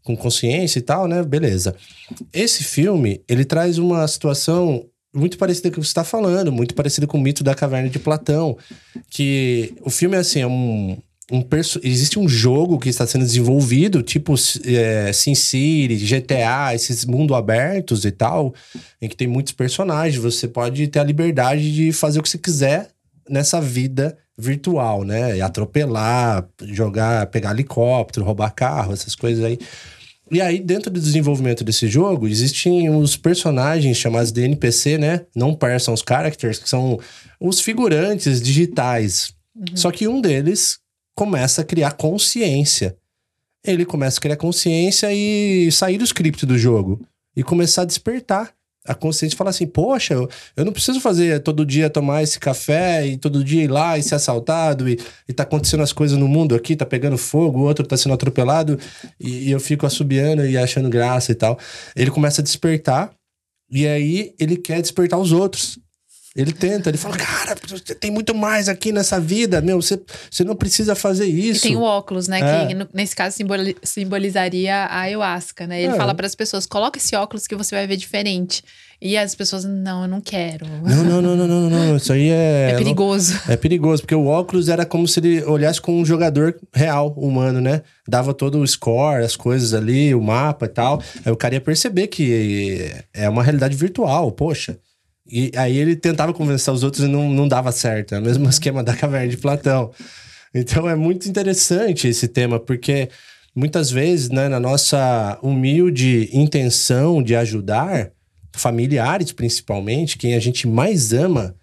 [0.04, 1.24] com consciência e tal, né?
[1.24, 1.76] Beleza.
[2.34, 6.74] Esse filme, ele traz uma situação muito parecida com o que você está falando, muito
[6.74, 8.58] parecida com o mito da caverna de Platão.
[9.10, 10.98] Que o filme é assim, é um.
[11.32, 11.44] Um
[11.82, 18.12] existe um jogo que está sendo desenvolvido, tipo é, SimCity, GTA, esses mundo abertos e
[18.12, 18.54] tal,
[19.02, 20.22] em que tem muitos personagens.
[20.22, 22.89] Você pode ter a liberdade de fazer o que você quiser
[23.30, 25.38] nessa vida virtual, né?
[25.38, 29.58] E atropelar, jogar, pegar helicóptero, roubar carro, essas coisas aí.
[30.30, 35.26] E aí, dentro do desenvolvimento desse jogo, existem os personagens chamados de NPC, né?
[35.36, 37.00] Não persons characters, que são
[37.39, 39.34] os figurantes digitais.
[39.56, 39.76] Uhum.
[39.76, 40.81] Só que um deles
[41.21, 42.97] começa a criar consciência.
[43.63, 46.99] Ele começa a criar consciência e sair do script do jogo.
[47.36, 48.51] E começar a despertar
[48.88, 53.05] a consciência fala assim: poxa, eu, eu não preciso fazer todo dia tomar esse café
[53.05, 56.27] e todo dia ir lá e ser assaltado e, e tá acontecendo as coisas no
[56.27, 58.79] mundo aqui, tá pegando fogo, o outro tá sendo atropelado
[59.19, 61.60] e, e eu fico assobiando e achando graça e tal.
[61.95, 63.13] Ele começa a despertar
[63.69, 65.77] e aí ele quer despertar os outros.
[66.34, 67.58] Ele tenta, ele fala, cara,
[68.00, 71.65] tem muito mais aqui nessa vida, meu, você, você não precisa fazer isso.
[71.65, 72.67] E tem o óculos, né, é.
[72.67, 73.36] que nesse caso
[73.84, 75.82] simbolizaria a ayahuasca, né?
[75.82, 75.98] Ele é.
[75.98, 78.63] fala para as pessoas, coloca esse óculos que você vai ver diferente.
[79.02, 80.65] E as pessoas, não, eu não quero.
[80.67, 81.98] Não, não, não, não, não, não.
[81.98, 82.70] Isso aí é.
[82.76, 83.34] É perigoso.
[83.50, 87.60] É perigoso, porque o óculos era como se ele olhasse com um jogador real, humano,
[87.60, 87.82] né?
[88.08, 91.02] Dava todo o score, as coisas ali, o mapa e tal.
[91.26, 94.78] Aí o cara ia perceber que é uma realidade virtual, poxa.
[95.32, 98.13] E aí ele tentava convencer os outros e não, não dava certo.
[98.13, 99.91] É o mesmo esquema da caverna de Platão.
[100.54, 103.10] Então é muito interessante esse tema, porque
[103.56, 108.12] muitas vezes, né, na nossa humilde intenção de ajudar,
[108.52, 111.56] familiares principalmente, quem a gente mais ama,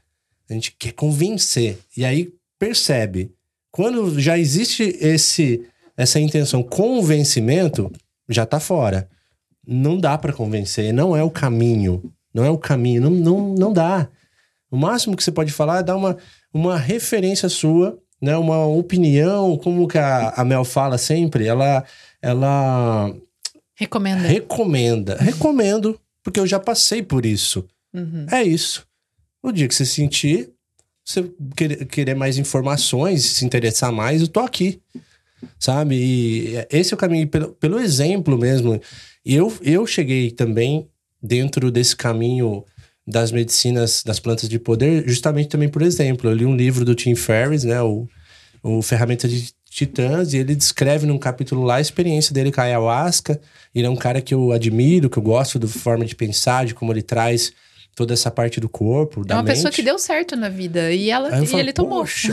[0.49, 1.79] a gente quer convencer.
[1.95, 3.31] E aí percebe,
[3.71, 5.63] quando já existe esse
[5.97, 7.91] essa intenção convencimento,
[8.29, 9.09] já tá fora.
[9.67, 12.13] Não dá para convencer, não é o caminho.
[12.33, 14.09] Não é o caminho, não, não, não dá.
[14.71, 16.17] O máximo que você pode falar é dar uma,
[16.53, 18.37] uma referência sua, né?
[18.37, 21.85] Uma opinião, como que a, a Mel fala sempre, ela
[22.21, 23.15] ela
[23.75, 24.29] recomenda.
[24.29, 25.17] Recomenda.
[25.17, 27.65] Recomendo, porque eu já passei por isso.
[27.95, 28.27] Uhum.
[28.31, 28.87] É isso.
[29.43, 30.51] O dia que você sentir,
[31.05, 34.81] você querer, querer mais informações, se interessar mais, eu tô aqui.
[35.59, 35.95] Sabe?
[35.95, 38.81] E esse é o caminho, pelo, pelo exemplo mesmo.
[39.25, 40.89] Eu, eu cheguei também
[41.23, 42.65] dentro desse caminho
[43.07, 46.29] das medicinas das plantas de poder, justamente também por exemplo.
[46.29, 48.07] Eu li um livro do Tim Ferriss, né, o,
[48.63, 52.65] o Ferramenta de Titãs, e ele descreve num capítulo lá a experiência dele com a
[52.65, 53.41] ayahuasca.
[53.75, 56.75] Ele é um cara que eu admiro, que eu gosto da forma de pensar, de
[56.75, 57.53] como ele traz
[57.95, 59.57] toda essa parte do corpo, da É uma mente.
[59.57, 62.01] pessoa que deu certo na vida e, ela, e falo, ele tomou.
[62.01, 62.33] Poxa,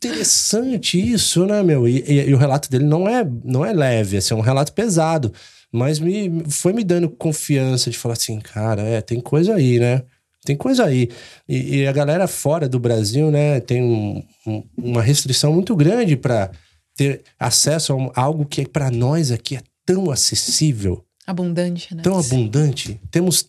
[0.00, 1.86] que interessante isso, né, meu?
[1.86, 4.72] E, e- e o relato dele não é, não é leve, assim, é um relato
[4.72, 5.32] pesado.
[5.72, 10.02] Mas me, foi me dando confiança de falar assim, cara, é, tem coisa aí, né?
[10.44, 11.08] Tem coisa aí.
[11.48, 16.16] E, e a galera fora do Brasil, né, tem um- um- uma restrição muito grande
[16.16, 16.50] para
[16.96, 22.02] ter acesso a um- algo que para nós aqui é tão acessível Abundante, né?
[22.02, 23.00] tão abundante.
[23.10, 23.46] Temos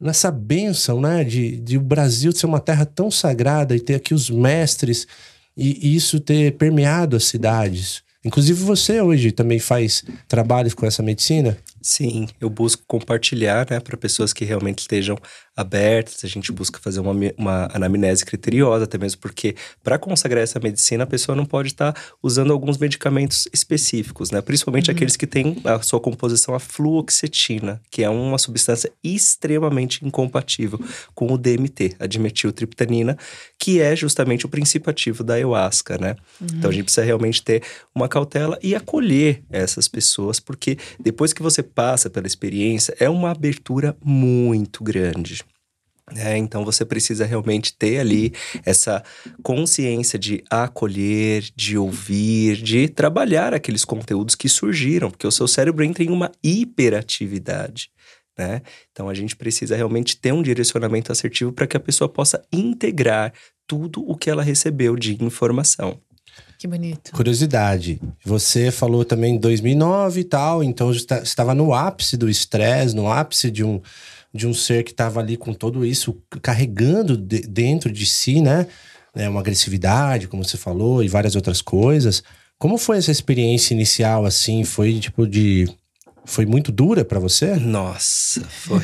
[0.00, 4.14] nessa bênção, né, de, de o Brasil ser uma terra tão sagrada e ter aqui
[4.14, 5.06] os mestres
[5.56, 8.02] e, e isso ter permeado as cidades.
[8.24, 11.58] Inclusive você hoje também faz trabalhos com essa medicina.
[11.80, 15.18] Sim, eu busco compartilhar, né, para pessoas que realmente estejam
[15.56, 16.24] abertas.
[16.24, 21.04] A gente busca fazer uma, uma anamnese criteriosa, até mesmo porque para consagrar essa medicina,
[21.04, 24.40] a pessoa não pode estar usando alguns medicamentos específicos, né?
[24.40, 30.80] Principalmente aqueles que têm a sua composição a fluoxetina, que é uma substância extremamente incompatível
[31.14, 33.16] com o DMT, a dimetiltriptanina,
[33.58, 36.16] que é justamente o princípio ativo da ayahuasca, né?
[36.40, 37.62] Então a gente precisa realmente ter
[37.94, 43.30] uma cautela e acolher essas pessoas, porque depois que você passa pela experiência, é uma
[43.30, 45.42] abertura muito grande.
[46.14, 46.36] Né?
[46.36, 48.32] então você precisa realmente ter ali
[48.64, 49.02] essa
[49.42, 55.84] consciência de acolher, de ouvir, de trabalhar aqueles conteúdos que surgiram, porque o seu cérebro
[55.84, 57.90] entra em uma hiperatividade.
[58.38, 58.62] Né?
[58.90, 63.32] Então a gente precisa realmente ter um direcionamento assertivo para que a pessoa possa integrar
[63.66, 66.00] tudo o que ela recebeu de informação.
[66.58, 67.10] Que bonito.
[67.12, 72.94] Curiosidade, você falou também em 2009 e tal, então você estava no ápice do estresse,
[72.94, 73.80] no ápice de um,
[74.34, 78.66] de um ser que estava ali com tudo isso carregando de- dentro de si, né?
[79.14, 82.22] É, uma agressividade, como você falou, e várias outras coisas.
[82.58, 84.64] Como foi essa experiência inicial, assim?
[84.64, 85.68] Foi tipo de.
[86.24, 87.56] Foi muito dura pra você?
[87.56, 88.80] Nossa, foi.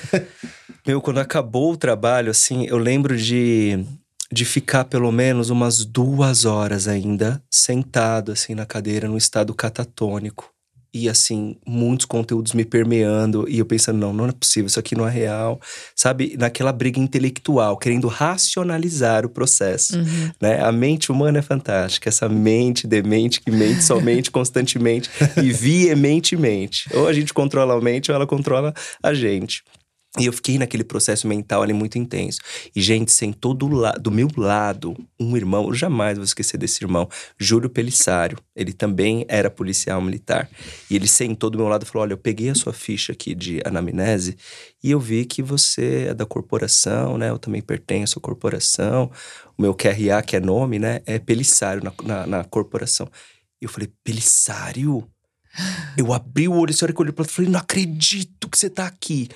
[0.86, 3.84] Meu, quando acabou o trabalho, assim, eu lembro de,
[4.32, 10.50] de ficar pelo menos umas duas horas ainda sentado, assim, na cadeira, num estado catatônico.
[10.94, 13.48] E, assim, muitos conteúdos me permeando.
[13.48, 15.60] E eu pensando, não, não é possível, isso aqui não é real.
[15.96, 19.96] Sabe, naquela briga intelectual, querendo racionalizar o processo.
[19.96, 20.30] Uhum.
[20.40, 20.62] né?
[20.62, 22.08] A mente humana é fantástica.
[22.08, 25.08] Essa mente demente que mente somente, constantemente
[25.42, 26.88] e veementemente.
[26.94, 29.62] Ou a gente controla a mente ou ela controla a gente.
[30.18, 32.38] E eu fiquei naquele processo mental ali muito intenso.
[32.76, 36.84] E, gente, sentou do, la do meu lado um irmão, eu jamais vou esquecer desse
[36.84, 38.36] irmão, Júlio Pelissário.
[38.54, 40.50] Ele também era policial militar.
[40.90, 43.34] E ele sentou do meu lado e falou: Olha, eu peguei a sua ficha aqui
[43.34, 44.36] de anamnese
[44.84, 47.30] e eu vi que você é da corporação, né?
[47.30, 49.10] Eu também pertenço à corporação.
[49.56, 51.00] O meu QRA, que é nome, né?
[51.06, 53.08] É Pelissário na, na, na corporação.
[53.62, 55.08] E eu falei: Pelissário?
[55.96, 58.86] Eu abri o olho, esse hora que ele, eu falei: Não acredito que você tá
[58.86, 59.30] aqui.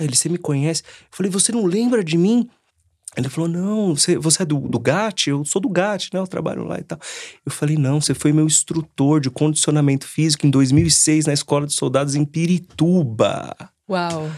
[0.00, 0.82] Aí ele, você me conhece?
[0.82, 2.48] Eu falei, você não lembra de mim?
[3.16, 5.28] Ele falou, não, você, você é do, do GAT?
[5.28, 6.20] Eu sou do GAT, né?
[6.20, 6.98] Eu trabalho lá e tal.
[7.44, 11.74] Eu falei, não, você foi meu instrutor de condicionamento físico em 2006 na Escola de
[11.74, 13.54] Soldados em Pirituba.
[13.88, 14.30] Uau.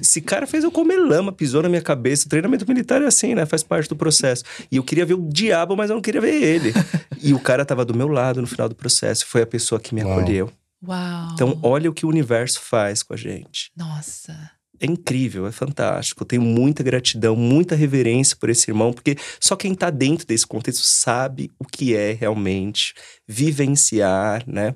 [0.00, 2.26] Esse cara fez eu comer lama, pisou na minha cabeça.
[2.26, 3.44] O treinamento militar é assim, né?
[3.44, 4.44] Faz parte do processo.
[4.70, 6.72] E eu queria ver o diabo, mas eu não queria ver ele.
[7.20, 9.26] e o cara tava do meu lado no final do processo.
[9.26, 10.12] Foi a pessoa que me Uau.
[10.12, 10.52] acolheu.
[10.86, 11.30] Uau.
[11.32, 14.50] Então, olha o que o universo faz com a gente Nossa.
[14.82, 16.24] É incrível, é fantástico.
[16.24, 20.44] Eu tenho muita gratidão, muita reverência por esse irmão, porque só quem tá dentro desse
[20.44, 22.92] contexto sabe o que é realmente
[23.26, 24.74] vivenciar, né?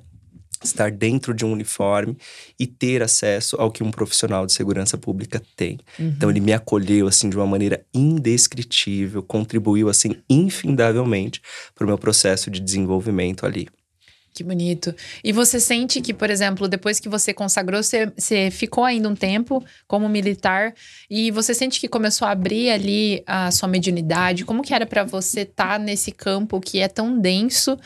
[0.63, 2.17] Estar dentro de um uniforme
[2.57, 5.77] e ter acesso ao que um profissional de segurança pública tem.
[5.99, 6.07] Uhum.
[6.07, 11.41] Então ele me acolheu assim de uma maneira indescritível, contribuiu assim infindavelmente
[11.75, 13.67] para o meu processo de desenvolvimento ali.
[14.37, 14.93] Que bonito.
[15.23, 19.15] E você sente que, por exemplo, depois que você consagrou, você, você ficou ainda um
[19.15, 20.75] tempo como militar
[21.09, 24.45] e você sente que começou a abrir ali a sua mediunidade?
[24.45, 27.79] Como que era pra você estar nesse campo que é tão denso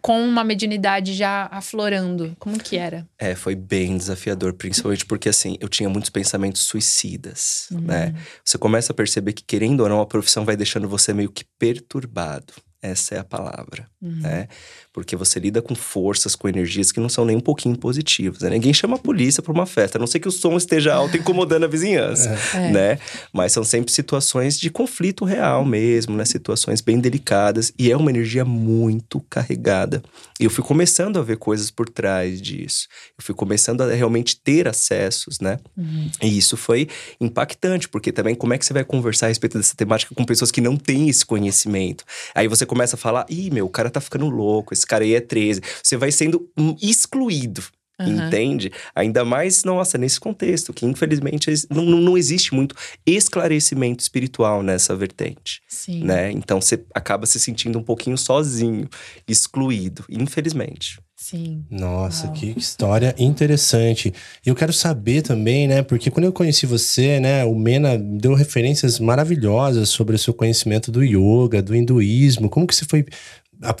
[0.00, 2.34] com uma mediunidade já aflorando?
[2.38, 3.06] Como que era?
[3.18, 7.80] É, foi bem desafiador, principalmente porque assim, eu tinha muitos pensamentos suicidas, Uhum.
[7.82, 8.14] né?
[8.42, 11.44] Você começa a perceber que, querendo ou não, a profissão vai deixando você meio que
[11.58, 12.54] perturbado.
[12.80, 14.20] Essa é a palavra, Uhum.
[14.20, 14.46] né?
[14.92, 18.40] Porque você lida com forças, com energias que não são nem um pouquinho positivas.
[18.42, 18.50] Né?
[18.50, 21.16] Ninguém chama a polícia pra uma festa, a não ser que o som esteja alto
[21.16, 22.70] incomodando a vizinhança, É.
[22.70, 22.98] né?
[23.32, 26.24] Mas são sempre situações de conflito real mesmo, né?
[26.24, 30.00] Situações bem delicadas e é uma energia muito carregada.
[30.38, 32.86] E eu fui começando a ver coisas por trás disso.
[33.18, 35.58] Eu fui começando a realmente ter acessos, né?
[35.76, 36.10] Uhum.
[36.22, 36.88] E isso foi
[37.20, 40.50] impactante, porque também como é que você vai conversar a respeito dessa temática com pessoas
[40.52, 42.04] que não têm esse conhecimento?
[42.34, 45.14] Aí você começa a falar, ih, meu, o cara tá ficando louco, esse cara aí
[45.14, 45.60] é 13.
[45.82, 46.48] Você vai sendo
[46.80, 47.64] excluído.
[48.00, 48.28] Aham.
[48.28, 48.70] entende?
[48.94, 52.72] Ainda mais, nossa, nesse contexto, que infelizmente não, não, não existe muito
[53.04, 56.04] esclarecimento espiritual nessa vertente, Sim.
[56.04, 56.30] né?
[56.30, 58.88] Então você acaba se sentindo um pouquinho sozinho,
[59.26, 61.00] excluído, infelizmente.
[61.20, 61.66] Sim.
[61.68, 62.32] Nossa, Uau.
[62.32, 64.14] que história interessante.
[64.46, 65.82] E eu quero saber também, né?
[65.82, 67.44] Porque quando eu conheci você, né?
[67.44, 72.48] O Mena deu referências maravilhosas sobre o seu conhecimento do yoga, do hinduísmo.
[72.48, 73.04] Como que você foi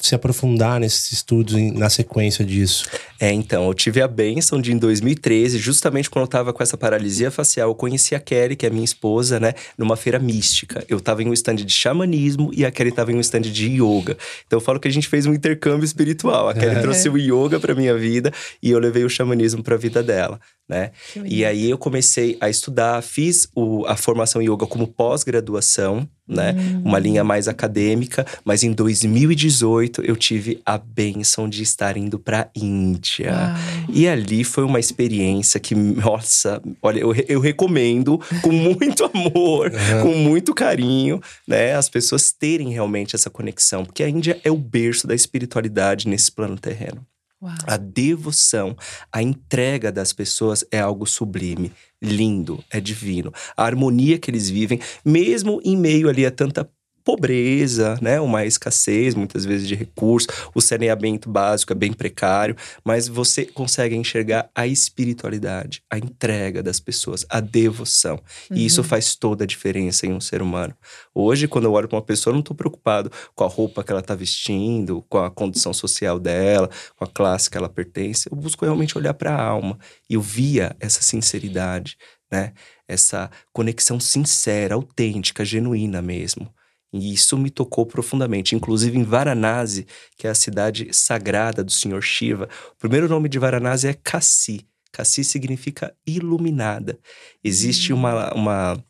[0.02, 2.84] se aprofundar nesses estudos em- na sequência disso?
[3.20, 6.76] É, então, eu tive a bênção de, em 2013, justamente quando eu tava com essa
[6.76, 10.84] paralisia facial, eu conheci a Kelly, que é minha esposa, né, numa feira mística.
[10.88, 13.68] Eu tava em um stand de xamanismo e a Kelly tava em um stand de
[13.68, 14.16] yoga.
[14.46, 16.48] Então, eu falo que a gente fez um intercâmbio espiritual.
[16.48, 16.80] A Kelly É.
[16.80, 20.90] trouxe o yoga pra minha vida e eu levei o xamanismo pra vida dela, né?
[21.24, 26.54] E aí eu comecei a estudar, fiz o- a formação em yoga como pós-graduação, né?
[26.56, 26.82] Hum.
[26.84, 32.50] Uma linha mais acadêmica, mas em 2018 eu tive a benção de estar indo pra
[32.54, 33.32] Índia.
[33.32, 33.94] Uau.
[33.94, 39.72] E ali foi uma experiência que, nossa, olha, eu, eu recomendo com muito amor,
[40.02, 41.74] com muito carinho, né?
[41.74, 46.30] As pessoas terem realmente essa conexão, porque a Índia é o berço da espiritualidade nesse
[46.30, 47.06] plano terreno.
[47.40, 47.54] Uau.
[47.68, 48.76] A devoção,
[49.12, 51.72] a entrega das pessoas é algo sublime,
[52.02, 53.32] lindo, é divino.
[53.56, 56.68] A harmonia que eles vivem, mesmo em meio ali a tanta
[57.08, 62.54] pobreza, né, uma escassez muitas vezes de recursos, o saneamento básico é bem precário,
[62.84, 68.20] mas você consegue enxergar a espiritualidade, a entrega das pessoas, a devoção.
[68.50, 70.74] E isso faz toda a diferença em um ser humano.
[71.14, 73.90] Hoje, quando eu olho para uma pessoa, eu não estou preocupado com a roupa que
[73.90, 78.28] ela está vestindo, com a condição social dela, com a classe que ela pertence.
[78.30, 79.78] Eu busco realmente olhar para a alma.
[80.10, 81.96] E eu via essa sinceridade,
[82.30, 82.52] né?
[82.86, 86.52] Essa conexão sincera, autêntica, genuína mesmo.
[86.92, 88.54] E isso me tocou profundamente.
[88.54, 89.86] Inclusive em Varanasi,
[90.16, 94.66] que é a cidade sagrada do Senhor Shiva, o primeiro nome de Varanasi é Kasi.
[94.90, 96.98] Kasi significa iluminada.
[97.44, 98.84] Existe uma, uma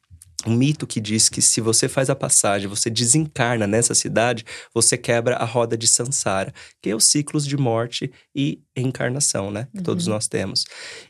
[0.46, 4.96] um mito que diz que se você faz a passagem, você desencarna nessa cidade, você
[4.96, 9.66] quebra a roda de Sansara, que é os ciclos de morte e encarnação, né?
[9.74, 10.64] Que todos nós temos.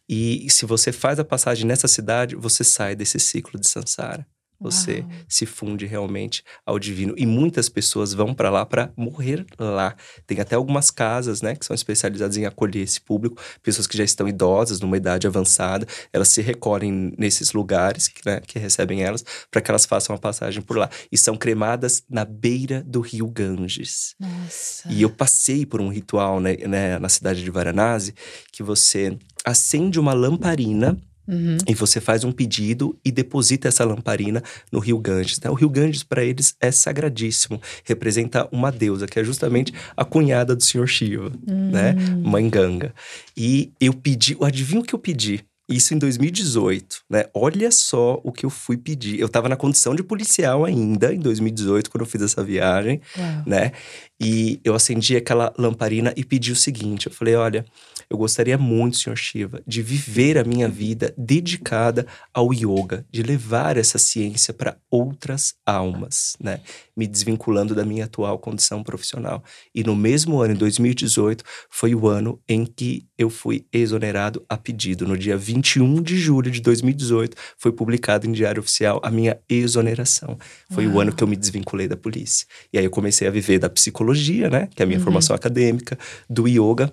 [0.08, 4.26] E se você faz a passagem nessa cidade, você sai desse ciclo de Sansara.
[4.60, 5.10] Você Uau.
[5.28, 7.14] se funde realmente ao divino.
[7.16, 9.94] E muitas pessoas vão para lá para morrer lá.
[10.26, 13.40] Tem até algumas casas, né, que são especializadas em acolher esse público.
[13.62, 18.40] Pessoas que já estão idosas, numa idade avançada, elas se recolhem nesses lugares, que, né,
[18.40, 20.90] que recebem elas, para que elas façam a passagem por lá.
[21.10, 24.16] E são cremadas na beira do rio Ganges.
[24.18, 24.88] Nossa.
[24.90, 28.14] E eu passei por um ritual né, né, na cidade de Varanasi,
[28.52, 30.98] que você acende uma lamparina
[31.28, 31.58] Uhum.
[31.68, 35.38] e você faz um pedido e deposita essa lamparina no rio Ganges.
[35.40, 35.50] né?
[35.50, 37.60] O rio Ganges, para eles, é sagradíssimo.
[37.84, 41.94] Representa uma deusa, que é justamente a cunhada do senhor Shiva, né?
[42.22, 42.94] Mãe Ganga.
[43.36, 45.44] E eu pedi, adivinha o que eu pedi?
[45.68, 47.26] Isso em 2018, né?
[47.34, 49.20] Olha só o que eu fui pedir.
[49.20, 53.42] Eu tava na condição de policial ainda, em 2018, quando eu fiz essa viagem Uau.
[53.44, 53.72] né?
[54.18, 57.66] E eu acendi aquela lamparina e pedi o seguinte: eu falei, olha,
[58.10, 63.76] eu gostaria muito, senhor Shiva, de viver a minha vida dedicada ao yoga, de levar
[63.76, 66.60] essa ciência para outras almas, né?
[66.96, 69.44] Me desvinculando da minha atual condição profissional.
[69.74, 74.56] E no mesmo ano, em 2018, foi o ano em que eu fui exonerado a
[74.56, 75.06] pedido.
[75.06, 80.38] No dia 21 de julho de 2018, foi publicado em Diário Oficial a minha exoneração.
[80.70, 81.00] Foi o Uau.
[81.02, 82.46] ano que eu me desvinculei da polícia.
[82.72, 84.68] E aí eu comecei a viver da psicologia, né?
[84.74, 85.04] Que é a minha Uhum.
[85.04, 85.98] formação acadêmica,
[86.28, 86.92] do yoga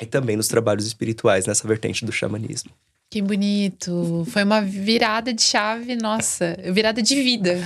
[0.00, 2.70] e também nos trabalhos espirituais, nessa vertente do xamanismo.
[3.10, 4.24] Que bonito.
[4.30, 7.56] Foi uma virada de chave, nossa, virada de vida.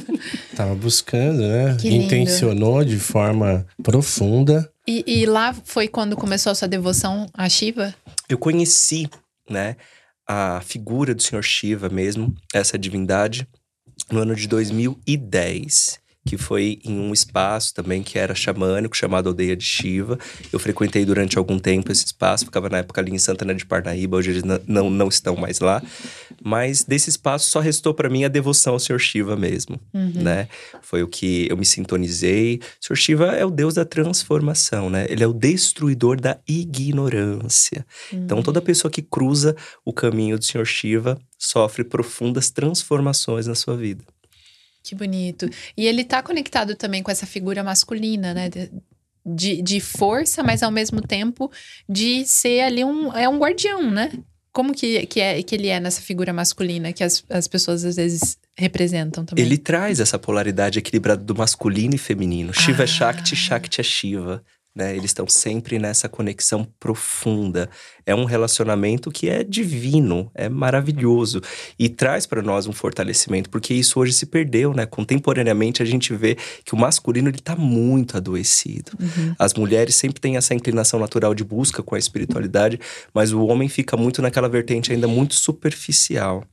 [0.56, 1.76] Tava buscando, né?
[1.78, 2.06] Que lindo.
[2.06, 4.70] Intencionou de forma profunda.
[4.88, 7.94] E, e lá foi quando começou a sua devoção a Shiva?
[8.26, 9.10] Eu conheci,
[9.50, 9.76] né,
[10.26, 13.46] a figura do Senhor Shiva mesmo, essa divindade,
[14.10, 19.56] no ano de 2010, que foi em um espaço também que era xamânico, chamado Aldeia
[19.56, 20.18] de Shiva.
[20.52, 24.16] Eu frequentei durante algum tempo esse espaço, ficava na época ali em Santana de Parnaíba,
[24.16, 25.80] hoje eles não, não estão mais lá.
[26.42, 30.48] Mas desse espaço só restou para mim a devoção ao Senhor Shiva mesmo, né?
[30.82, 32.60] Foi o que eu me sintonizei.
[32.82, 35.06] O Senhor Shiva é o deus da transformação, né?
[35.08, 37.86] Ele é o destruidor da ignorância.
[38.12, 39.54] Então, toda pessoa que cruza
[39.84, 44.02] o caminho do Senhor Shiva sofre profundas transformações na sua vida.
[44.86, 45.48] Que bonito.
[45.76, 48.48] E ele tá conectado também com essa figura masculina, né?
[48.48, 48.70] De-
[49.60, 51.50] De, força, mas ao mesmo tempo
[51.88, 53.12] de ser ali um.
[53.12, 54.12] É um guardião, né?
[54.52, 57.96] Como que, que, é, que ele é nessa figura masculina que as, as pessoas às
[57.96, 59.44] vezes representam também?
[59.44, 62.54] Ele traz essa polaridade equilibrada do masculino e feminino.
[62.54, 62.84] Shiva Ah.
[62.84, 64.42] é Shakti, Shakti é Shiva.
[64.76, 64.94] Né?
[64.94, 67.70] Eles estão sempre nessa conexão profunda.
[68.04, 71.40] É um relacionamento que é divino, é maravilhoso
[71.78, 74.84] e traz para nós um fortalecimento, porque isso hoje se perdeu, né?
[74.84, 78.92] Contemporaneamente a gente vê que o masculino ele tá muito adoecido.
[79.00, 79.34] Uhum.
[79.38, 82.78] As mulheres sempre têm essa inclinação natural de busca com a espiritualidade,
[83.14, 86.44] mas o homem fica muito naquela vertente ainda muito superficial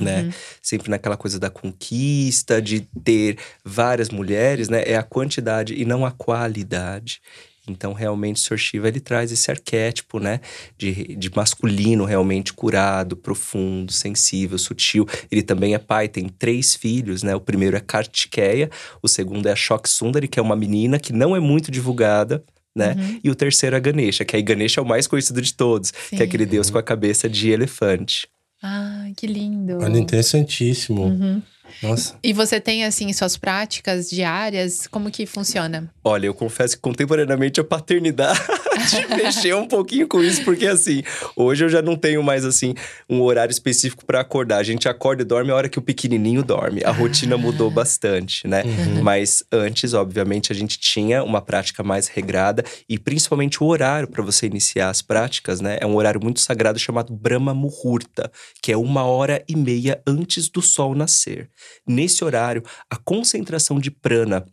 [0.00, 0.22] né?
[0.22, 0.32] Uhum.
[0.60, 4.82] Sempre naquela coisa da conquista, de ter várias mulheres, né?
[4.84, 7.20] É a quantidade e não a qualidade.
[7.68, 8.58] Então, realmente, o Sr.
[8.58, 10.40] Shiva, ele traz esse arquétipo, né?
[10.76, 15.06] De, de masculino realmente curado, profundo, sensível, sutil.
[15.30, 17.34] Ele também é pai, tem três filhos, né?
[17.36, 18.68] O primeiro é Kartikeya,
[19.00, 22.42] o segundo é a Shok Sundari, que é uma menina que não é muito divulgada,
[22.74, 22.96] né?
[22.98, 23.20] Uhum.
[23.22, 26.16] E o terceiro é Ganesha, que aí Ganesha é o mais conhecido de todos, Sim.
[26.16, 28.26] que é aquele deus com a cabeça de elefante.
[28.60, 29.78] Ah, que lindo.
[29.78, 31.04] Olha, interessantíssimo.
[31.04, 31.42] Uhum.
[31.82, 32.16] Nossa.
[32.22, 34.86] E você tem, assim, suas práticas diárias?
[34.86, 35.90] Como que funciona?
[36.04, 38.40] Olha, eu confesso que contemporaneamente a paternidade
[39.16, 41.02] mexeu um pouquinho com isso, porque assim,
[41.36, 42.74] hoje eu já não tenho mais, assim,
[43.08, 44.58] um horário específico para acordar.
[44.58, 46.82] A gente acorda e dorme a hora que o pequenininho dorme.
[46.84, 46.92] A ah.
[46.92, 48.62] rotina mudou bastante, né?
[48.64, 49.02] Uhum.
[49.02, 54.22] Mas antes, obviamente, a gente tinha uma prática mais regrada e principalmente o horário para
[54.22, 55.78] você iniciar as práticas, né?
[55.80, 60.48] É um horário muito sagrado chamado Brahma Muhurta, que é uma hora e meia antes
[60.48, 61.48] do sol nascer.
[61.86, 64.44] Nesse horário, a concentração de prana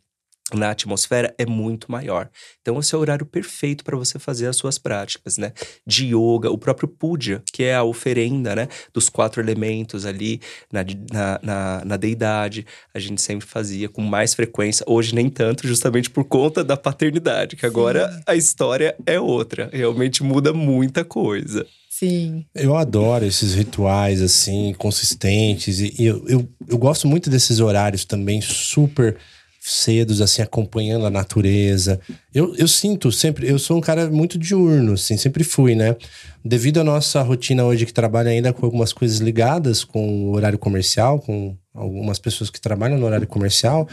[0.54, 2.30] na atmosfera é muito maior.
[2.62, 5.54] Então, esse é o horário perfeito para você fazer as suas práticas, né?
[5.86, 8.68] De yoga, o próprio puja, que é a oferenda, né?
[8.94, 10.42] Dos quatro elementos ali
[10.72, 12.66] na, na, na, na deidade.
[12.94, 14.84] A gente sempre fazia com mais frequência.
[14.88, 18.22] Hoje, nem tanto, justamente por conta da paternidade, que agora Sim.
[18.26, 19.70] a história é outra.
[19.72, 21.66] Realmente muda muita coisa.
[22.00, 22.46] Sim.
[22.56, 25.82] Eu adoro esses rituais, assim, consistentes.
[25.82, 29.18] E, eu, eu, eu gosto muito desses horários também, super
[29.60, 32.00] cedos, assim, acompanhando a natureza.
[32.34, 35.98] Eu, eu sinto sempre, eu sou um cara muito diurno, assim, sempre fui, né?
[36.44, 40.58] Devido à nossa rotina hoje que trabalha ainda com algumas coisas ligadas com o horário
[40.58, 43.90] comercial, com algumas pessoas que trabalham no horário comercial,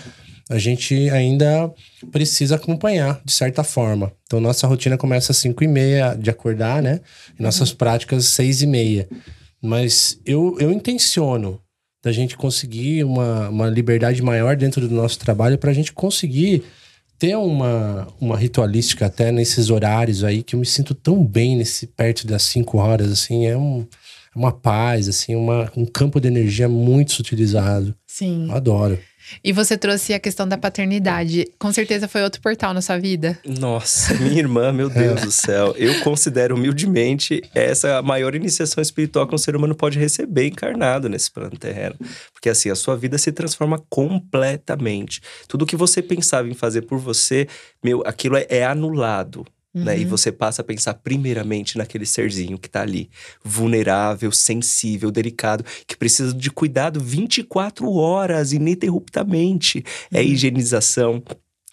[0.49, 1.73] a gente ainda
[2.13, 4.13] precisa acompanhar, de certa forma.
[4.25, 7.01] Então, nossa rotina começa às 5 e meia de acordar, né?
[7.39, 7.77] E nossas uhum.
[7.77, 9.09] práticas às 6 e meia.
[9.61, 11.61] Mas eu, eu intenciono
[12.03, 16.63] da gente conseguir uma, uma liberdade maior dentro do nosso trabalho para a gente conseguir
[17.19, 21.87] ter uma, uma ritualística até nesses horários aí que eu me sinto tão bem nesse
[21.89, 23.87] perto das 5 horas, assim, é um,
[24.35, 27.93] é uma paz, assim, uma, um campo de energia muito sutilizado.
[28.07, 28.49] Sim.
[28.49, 28.99] Eu adoro.
[29.43, 31.47] E você trouxe a questão da paternidade.
[31.59, 33.39] Com certeza foi outro portal na sua vida.
[33.45, 35.75] Nossa, minha irmã, meu Deus do céu.
[35.77, 41.09] Eu considero humildemente essa a maior iniciação espiritual que um ser humano pode receber encarnado
[41.09, 41.97] nesse plano terreno.
[42.33, 45.21] Porque assim, a sua vida se transforma completamente.
[45.49, 47.47] Tudo que você pensava em fazer por você,
[47.83, 49.47] meu, aquilo é, é anulado.
[49.77, 49.85] Uhum.
[49.85, 49.99] Né?
[49.99, 50.09] E uhum.
[50.09, 53.11] você passa a pensar primeiramente naquele serzinho que está ali,
[53.45, 59.85] vulnerável, sensível, delicado, que precisa de cuidado 24 horas, ininterruptamente.
[60.11, 60.23] É uhum.
[60.23, 61.23] É higienização,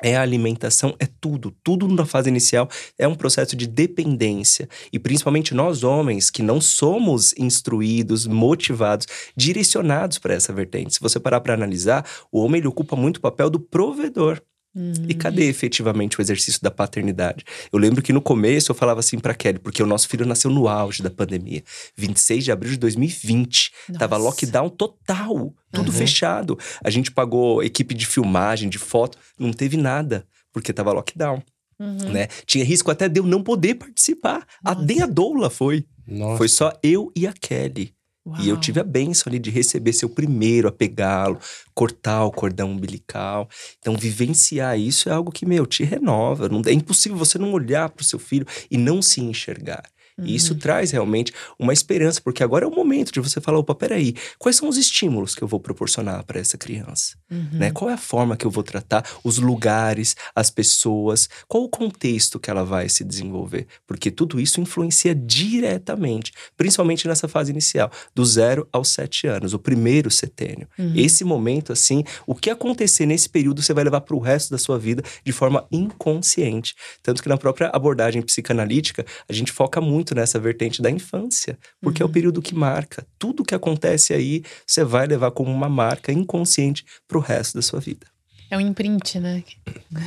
[0.01, 1.56] é a alimentação, é tudo.
[1.64, 4.68] Tudo na fase inicial é um processo de dependência.
[4.91, 10.93] E principalmente nós homens, que não somos instruídos, motivados, direcionados para essa vertente.
[10.93, 14.41] Se você parar para analisar, o homem ele ocupa muito o papel do provedor.
[14.76, 15.06] Uhum.
[15.08, 17.46] E cadê efetivamente o exercício da paternidade?
[17.72, 20.50] Eu lembro que no começo eu falava assim para Kelly, porque o nosso filho nasceu
[20.50, 21.64] no auge da pandemia,
[21.96, 23.72] 26 de abril de 2020.
[23.90, 24.00] Nossa.
[24.00, 25.98] Tava lockdown total, tudo uhum.
[25.98, 26.58] fechado.
[26.84, 31.44] A gente pagou equipe de filmagem, de foto, não teve nada, porque tava lockdown.
[31.80, 32.12] Uhum.
[32.12, 32.28] Né?
[32.46, 34.46] Tinha risco até de eu não poder participar.
[34.64, 35.02] Nossa.
[35.02, 35.86] A a Doula foi.
[36.08, 36.38] Nossa.
[36.38, 37.94] Foi só eu e a Kelly.
[38.26, 38.42] Uau.
[38.42, 41.40] E eu tive a benção ali de receber seu primeiro a pegá-lo,
[41.74, 43.50] cortar o cordão umbilical.
[43.80, 46.48] Então, vivenciar isso é algo que, meu, te renova.
[46.48, 49.84] Não, é impossível você não olhar para o seu filho e não se enxergar.
[50.18, 50.26] Uhum.
[50.26, 50.59] E isso uhum.
[50.59, 54.55] traz realmente uma esperança, porque agora é o momento de você falar: opa, peraí, quais
[54.55, 57.16] são os estímulos que eu vou proporcionar para essa criança?
[57.32, 57.49] Uhum.
[57.53, 57.72] Né?
[57.72, 62.39] Qual é a forma que eu vou tratar, os lugares, as pessoas, qual o contexto
[62.39, 63.68] que ela vai se desenvolver?
[63.88, 69.59] Porque tudo isso influencia diretamente, principalmente nessa fase inicial, do zero aos sete anos, o
[69.59, 70.68] primeiro setênio.
[70.78, 70.93] Uhum.
[70.95, 74.57] Esse momento, assim, o que acontecer nesse período você vai levar para o resto da
[74.57, 76.76] sua vida de forma inconsciente.
[77.01, 81.58] Tanto que na própria abordagem psicanalítica, a gente foca muito muito nessa vertente da infância,
[81.82, 82.06] porque uhum.
[82.06, 82.14] é o uhum.
[82.14, 83.06] período que marca.
[83.18, 87.62] Tudo que acontece aí, você vai levar como uma marca inconsciente para o resto da
[87.62, 88.06] sua vida.
[88.51, 89.43] É um imprint, né?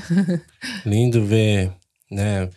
[0.85, 1.73] Lindo ver,
[2.11, 2.51] né?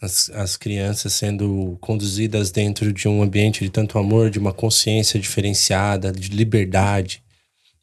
[0.00, 5.20] As, as crianças sendo conduzidas dentro de um ambiente de tanto amor, de uma consciência
[5.20, 7.22] diferenciada, de liberdade,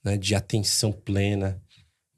[0.03, 1.59] né, de atenção plena.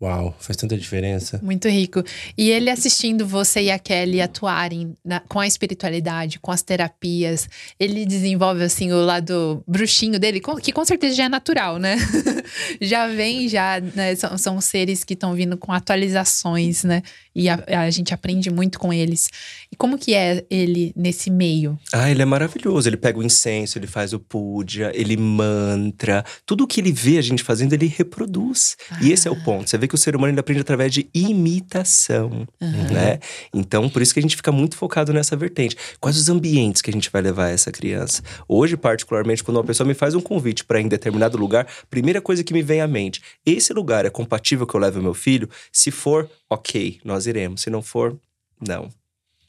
[0.02, 1.40] Uau, faz tanta diferença.
[1.42, 2.04] Muito rico.
[2.38, 7.48] E ele assistindo você e a Kelly atuarem na- com a espiritualidade, com as terapias,
[7.80, 11.96] ele desenvolve assim o lado bruxinho dele, que com certeza já é natural, né?
[12.82, 14.16] já vem, já né?
[14.16, 17.02] são, são seres que estão vindo com atualizações, né?
[17.34, 19.30] E a, a gente aprende muito com eles.
[19.72, 21.78] E como que é ele nesse meio?
[21.92, 22.88] Ah, ele é maravilhoso.
[22.88, 26.24] Ele pega o incenso, ele faz o puja, ele mantra.
[26.46, 28.78] Tudo que ele vê a gente fazendo, ele reproduz.
[29.02, 29.70] E esse é o ponto.
[29.70, 33.20] Você vê que o ser humano ele aprende através de imitação, né?
[33.54, 35.76] Então, por isso que a gente fica muito focado nessa vertente.
[36.00, 38.22] Quais os ambientes que a gente vai levar essa criança?
[38.48, 42.22] Hoje, particularmente, quando uma pessoa me faz um convite para ir em determinado lugar, primeira
[42.22, 45.14] coisa que me vem à mente: esse lugar é compatível que eu leve o meu
[45.14, 45.50] filho?
[45.72, 47.62] Se for, ok, nós iremos.
[47.62, 48.18] Se não for,
[48.60, 48.90] não.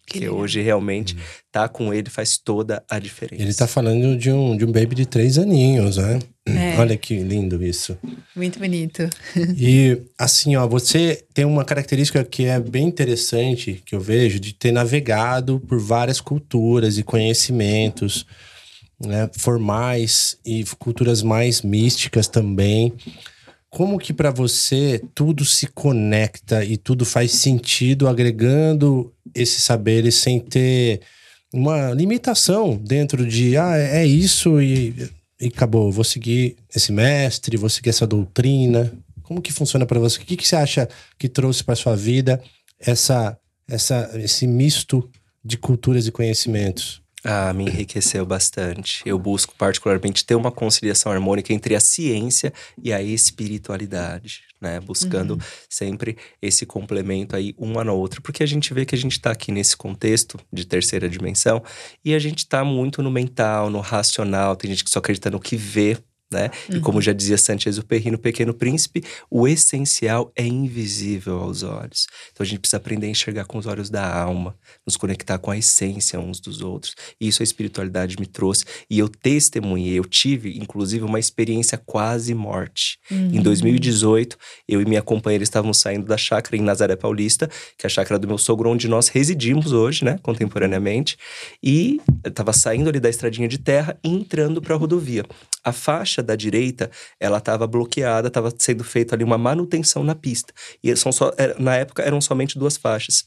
[0.07, 1.17] Que Que hoje realmente
[1.51, 3.43] tá com ele faz toda a diferença.
[3.43, 6.21] Ele tá falando de um, de um baby de três aninhos, né?
[6.47, 6.79] É.
[6.79, 7.99] Olha que lindo isso.
[8.35, 9.09] Muito bonito.
[9.59, 14.53] E assim, ó, você tem uma característica que é bem interessante, que eu vejo, de
[14.53, 18.27] ter navegado por várias culturas e conhecimentos,
[19.01, 22.93] né, formais e culturas mais místicas também.
[23.77, 30.41] Como que para você tudo se conecta e tudo faz sentido agregando esses saberes sem
[30.41, 31.03] ter
[31.53, 37.69] uma limitação dentro de ah, é isso e, e acabou, vou seguir esse mestre, vou
[37.69, 38.91] seguir essa doutrina.
[39.23, 40.17] Como que funciona para você?
[40.17, 42.43] O que, que você acha que trouxe para sua vida
[42.81, 45.07] essa, essa, esse misto
[45.45, 47.03] de culturas e conhecimentos?
[47.25, 49.03] Ah, me enriqueceu bastante.
[49.05, 54.79] Eu busco particularmente ter uma conciliação harmônica entre a ciência e a espiritualidade, né?
[54.79, 55.39] Buscando
[55.69, 59.33] sempre esse complemento aí uma na outra, porque a gente vê que a gente tá
[59.33, 61.63] aqui nesse contexto de terceira dimensão
[62.05, 65.41] e a gente tá muito no mental, no racional, tem gente que só acredita no
[65.41, 65.99] que vê,
[66.31, 66.51] né?
[66.69, 72.07] E como já dizia Saint-Exupéry no Pequeno Príncipe, o essencial é invisível aos olhos.
[72.33, 75.51] Então a gente precisa aprender a enxergar com os olhos da alma, nos conectar com
[75.51, 76.95] a essência uns dos outros.
[77.21, 78.65] E isso a espiritualidade me trouxe.
[78.91, 82.99] E eu testemunhei, eu tive, inclusive, uma experiência quase morte.
[83.11, 84.37] Em 2018,
[84.69, 87.49] eu e minha companheira estávamos saindo da chácara em Nazaré Paulista,
[87.79, 91.17] que é a chácara do meu sogro, onde nós residimos hoje, né, contemporaneamente.
[91.63, 95.25] E estava saindo ali da estradinha de terra e entrando para a rodovia.
[95.67, 100.53] A faixa da direita, ela estava bloqueada, estava sendo feita ali uma manutenção na pista.
[100.83, 101.11] E só,
[101.59, 103.25] na época eram somente duas faixas.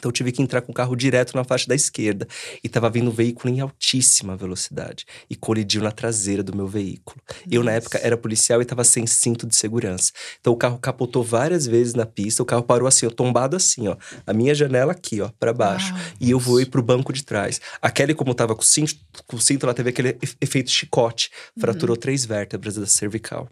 [0.00, 2.26] Então eu tive que entrar com o carro direto na faixa da esquerda.
[2.64, 5.04] E estava vindo um veículo em altíssima velocidade.
[5.28, 7.20] E colidiu na traseira do meu veículo.
[7.50, 10.10] Eu, na época, era policial e estava sem cinto de segurança.
[10.40, 12.42] Então o carro capotou várias vezes na pista.
[12.42, 13.96] O carro parou assim, ó, tombado assim, ó.
[14.26, 15.92] A minha janela aqui, ó, para baixo.
[16.18, 17.60] E eu voei pro banco de trás.
[17.82, 18.94] A Kelly, como tava com o cinto,
[19.26, 21.30] com o cinto ela teve aquele efe- efeito chicote.
[21.58, 23.48] Fraturou três vértebras da cervical.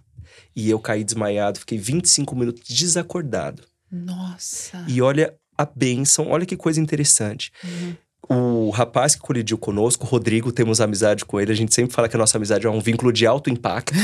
[0.57, 3.63] E eu caí desmaiado, fiquei 25 minutos desacordado.
[3.91, 4.85] Nossa.
[4.89, 7.53] E olha a bênção, olha que coisa interessante.
[8.31, 11.51] O rapaz que colidiu conosco, o Rodrigo, temos amizade com ele.
[11.51, 13.95] A gente sempre fala que a nossa amizade é um vínculo de alto impacto,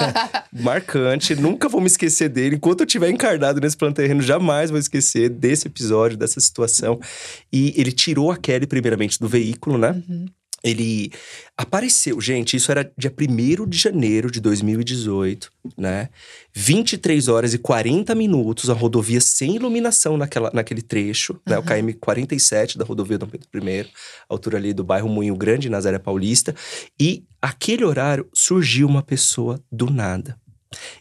[0.50, 1.36] marcante.
[1.36, 2.56] Nunca vou me esquecer dele.
[2.56, 6.98] Enquanto eu estiver encarnado nesse plano terreno, jamais vou esquecer desse episódio, dessa situação.
[7.52, 10.02] E ele tirou a Kelly, primeiramente, do veículo, né?
[10.66, 11.12] Ele
[11.56, 15.48] apareceu, gente, isso era dia 1 de janeiro de 2018,
[15.78, 16.08] né?
[16.52, 21.56] 23 horas e 40 minutos, a rodovia sem iluminação naquela, naquele trecho, né?
[21.56, 23.86] O KM 47 da rodovia Dom Pedro I,
[24.28, 26.52] altura ali do bairro Moinho Grande, Nazaré Paulista.
[26.98, 30.36] E aquele horário surgiu uma pessoa do nada.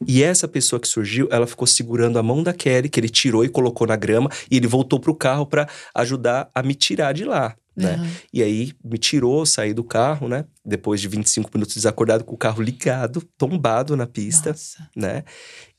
[0.07, 3.43] E essa pessoa que surgiu, ela ficou segurando a mão da Kelly, que ele tirou
[3.43, 7.25] e colocou na grama, e ele voltou pro carro para ajudar a me tirar de
[7.25, 7.95] lá, né?
[7.97, 8.09] Uhum.
[8.33, 10.45] E aí me tirou, saí do carro, né?
[10.63, 14.89] Depois de 25 minutos desacordado, com o carro ligado, tombado na pista, Nossa.
[14.95, 15.23] né?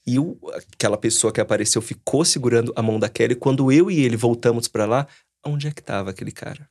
[0.06, 0.38] E o-
[0.74, 3.34] aquela pessoa que apareceu ficou segurando a mão da Kelly.
[3.34, 5.06] Quando eu e ele voltamos pra lá,
[5.44, 6.68] onde é que tava aquele cara?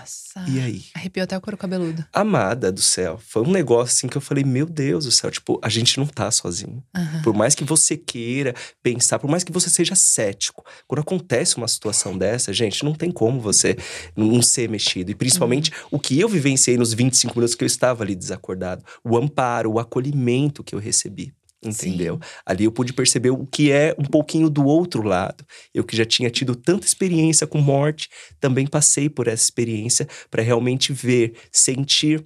[0.00, 0.44] Nossa.
[0.48, 0.84] E aí?
[0.94, 2.04] Arrepiou até o couro cabeludo.
[2.12, 3.20] Amada do céu.
[3.22, 6.06] Foi um negócio assim que eu falei, meu Deus do céu, tipo, a gente não
[6.06, 6.82] tá sozinho.
[6.96, 7.22] Aham.
[7.22, 11.68] Por mais que você queira pensar, por mais que você seja cético, quando acontece uma
[11.68, 13.76] situação dessa, gente, não tem como você
[14.16, 15.10] não ser mexido.
[15.10, 18.84] E principalmente o que eu vivenciei nos 25 minutos que eu estava ali desacordado.
[19.04, 21.32] O amparo, o acolhimento que eu recebi.
[21.62, 22.18] Entendeu?
[22.46, 25.44] Ali eu pude perceber o que é um pouquinho do outro lado.
[25.74, 28.08] Eu que já tinha tido tanta experiência com morte,
[28.40, 32.24] também passei por essa experiência para realmente ver, sentir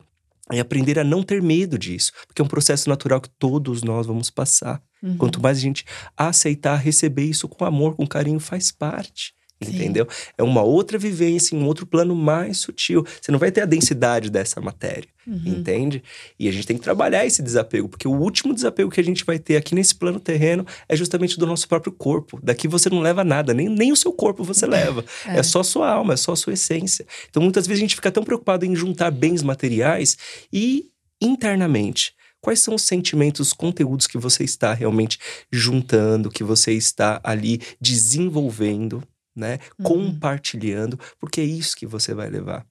[0.53, 4.07] e aprender a não ter medo disso, porque é um processo natural que todos nós
[4.07, 4.80] vamos passar.
[5.03, 5.16] Uhum.
[5.16, 5.85] Quanto mais a gente
[6.16, 9.35] aceitar, receber isso com amor, com carinho, faz parte.
[9.71, 10.07] Entendeu?
[10.37, 13.05] É uma outra vivência, um outro plano mais sutil.
[13.21, 15.43] Você não vai ter a densidade dessa matéria, uhum.
[15.45, 16.03] entende?
[16.39, 19.25] E a gente tem que trabalhar esse desapego, porque o último desapego que a gente
[19.25, 22.39] vai ter aqui nesse plano terreno é justamente do nosso próprio corpo.
[22.43, 25.05] Daqui você não leva nada, nem, nem o seu corpo você leva.
[25.27, 25.39] É.
[25.39, 27.07] é só sua alma, é só sua essência.
[27.31, 30.17] Então muitas vezes a gente fica tão preocupado em juntar bens materiais
[30.53, 30.87] e
[31.21, 35.19] internamente Quais são os sentimentos, os conteúdos que você está realmente
[35.51, 39.03] juntando, que você está ali desenvolvendo,
[39.35, 39.59] né?
[39.78, 39.85] Uhum.
[39.85, 42.66] Compartilhando, porque é isso que você vai levar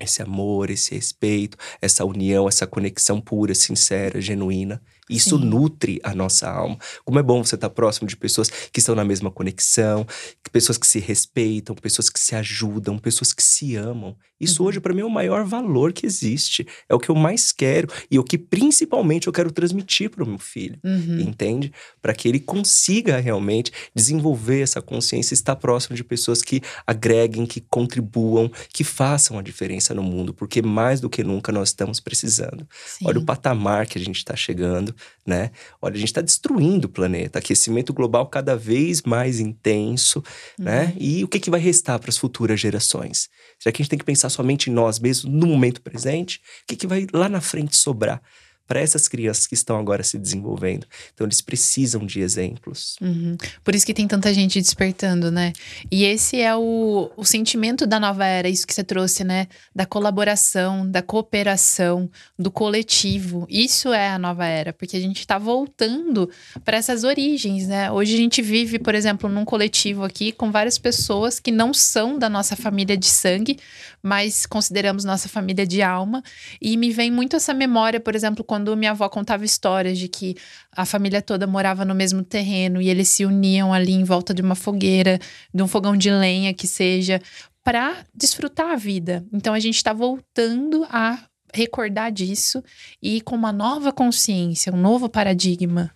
[0.00, 4.82] esse amor, esse respeito, essa união, essa conexão pura, sincera, genuína.
[5.08, 5.44] Isso Sim.
[5.44, 6.78] nutre a nossa alma.
[7.04, 10.06] Como é bom você estar próximo de pessoas que estão na mesma conexão,
[10.50, 14.16] pessoas que se respeitam, pessoas que se ajudam, pessoas que se amam.
[14.44, 14.68] Isso uhum.
[14.68, 16.66] hoje para mim é o maior valor que existe.
[16.88, 20.26] É o que eu mais quero e o que principalmente eu quero transmitir para o
[20.26, 20.78] meu filho.
[20.84, 21.20] Uhum.
[21.20, 21.72] Entende?
[22.00, 27.46] Para que ele consiga realmente desenvolver essa consciência e estar próximo de pessoas que agreguem,
[27.46, 32.00] que contribuam, que façam a diferença no mundo, porque mais do que nunca nós estamos
[32.00, 32.66] precisando.
[32.86, 33.06] Sim.
[33.06, 34.94] Olha o patamar que a gente está chegando
[35.26, 35.50] né?
[35.80, 40.22] Olha, a gente está destruindo o planeta, aquecimento global cada vez mais intenso,
[40.58, 40.80] né?
[40.80, 40.86] uhum.
[40.86, 40.96] né?
[40.98, 43.30] E o que, que vai restar para as futuras gerações?
[43.58, 46.40] Será que a gente tem que pensar somente em nós mesmos no momento presente?
[46.62, 48.22] O que, que vai lá na frente sobrar?
[48.66, 50.86] Para essas crianças que estão agora se desenvolvendo.
[51.12, 52.96] Então, eles precisam de exemplos.
[53.00, 53.36] Uhum.
[53.62, 55.52] Por isso que tem tanta gente despertando, né?
[55.90, 59.48] E esse é o, o sentimento da nova era, isso que você trouxe, né?
[59.74, 63.46] Da colaboração, da cooperação, do coletivo.
[63.50, 66.30] Isso é a nova era, porque a gente está voltando
[66.64, 67.90] para essas origens, né?
[67.90, 72.18] Hoje a gente vive, por exemplo, num coletivo aqui com várias pessoas que não são
[72.18, 73.58] da nossa família de sangue,
[74.02, 76.22] mas consideramos nossa família de alma.
[76.60, 80.36] E me vem muito essa memória, por exemplo, quando minha avó contava histórias de que
[80.70, 84.40] a família toda morava no mesmo terreno e eles se uniam ali em volta de
[84.40, 85.18] uma fogueira,
[85.52, 87.20] de um fogão de lenha que seja,
[87.64, 89.26] para desfrutar a vida.
[89.32, 91.18] Então a gente está voltando a
[91.52, 92.62] recordar disso
[93.02, 95.90] e com uma nova consciência, um novo paradigma.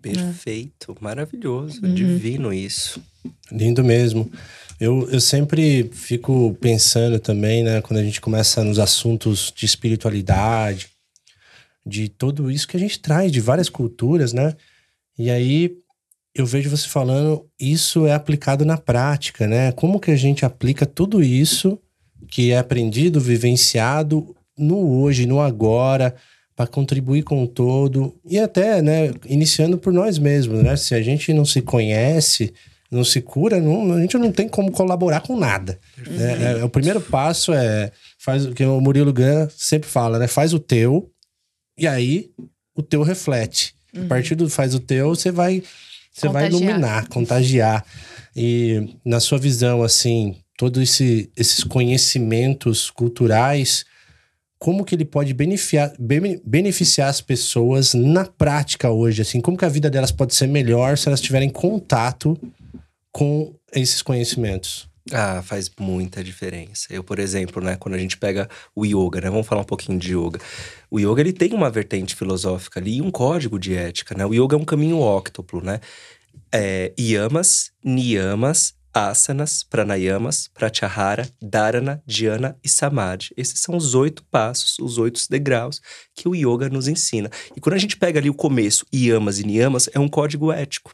[0.00, 1.92] Perfeito, maravilhoso, uhum.
[1.92, 2.98] divino isso.
[3.52, 4.32] Lindo mesmo.
[4.80, 10.93] Eu, eu sempre fico pensando também, né, quando a gente começa nos assuntos de espiritualidade,
[11.86, 14.54] de tudo isso que a gente traz de várias culturas, né?
[15.18, 15.76] E aí
[16.34, 19.70] eu vejo você falando, isso é aplicado na prática, né?
[19.72, 21.78] Como que a gente aplica tudo isso
[22.28, 26.14] que é aprendido, vivenciado no hoje, no agora,
[26.56, 30.76] para contribuir com o todo e até, né, iniciando por nós mesmos, né?
[30.76, 32.52] Se a gente não se conhece,
[32.90, 35.78] não se cura, não, a gente não tem como colaborar com nada.
[36.06, 36.60] Né?
[36.60, 40.26] É, o primeiro passo é faz o que o Murilo Gun sempre fala, né?
[40.26, 41.10] Faz o teu
[41.76, 42.30] e aí
[42.74, 43.74] o teu reflete.
[43.94, 44.04] Uhum.
[44.04, 45.62] A partir do faz o teu, você vai
[46.12, 47.84] você vai iluminar, contagiar.
[48.36, 53.84] E na sua visão, assim, todos esse, esses conhecimentos culturais,
[54.58, 55.92] como que ele pode beneficiar,
[56.44, 59.22] beneficiar as pessoas na prática hoje?
[59.22, 62.38] Assim, como que a vida delas pode ser melhor se elas tiverem contato
[63.10, 64.88] com esses conhecimentos?
[65.12, 66.86] Ah, faz muita diferença.
[66.90, 69.98] Eu, por exemplo, né, quando a gente pega o yoga, né, vamos falar um pouquinho
[69.98, 70.40] de yoga.
[70.90, 74.24] O yoga ele tem uma vertente filosófica ali e um código de ética, né?
[74.24, 75.80] O yoga é um caminho óctuplo, né?
[76.52, 83.30] É, yamas, niyamas, asanas, pranayamas, pratyahara, dharana, dhyana e samadhi.
[83.36, 85.82] Esses são os oito passos, os oito degraus
[86.14, 87.28] que o yoga nos ensina.
[87.54, 90.92] E quando a gente pega ali o começo, yamas e niyamas, é um código ético.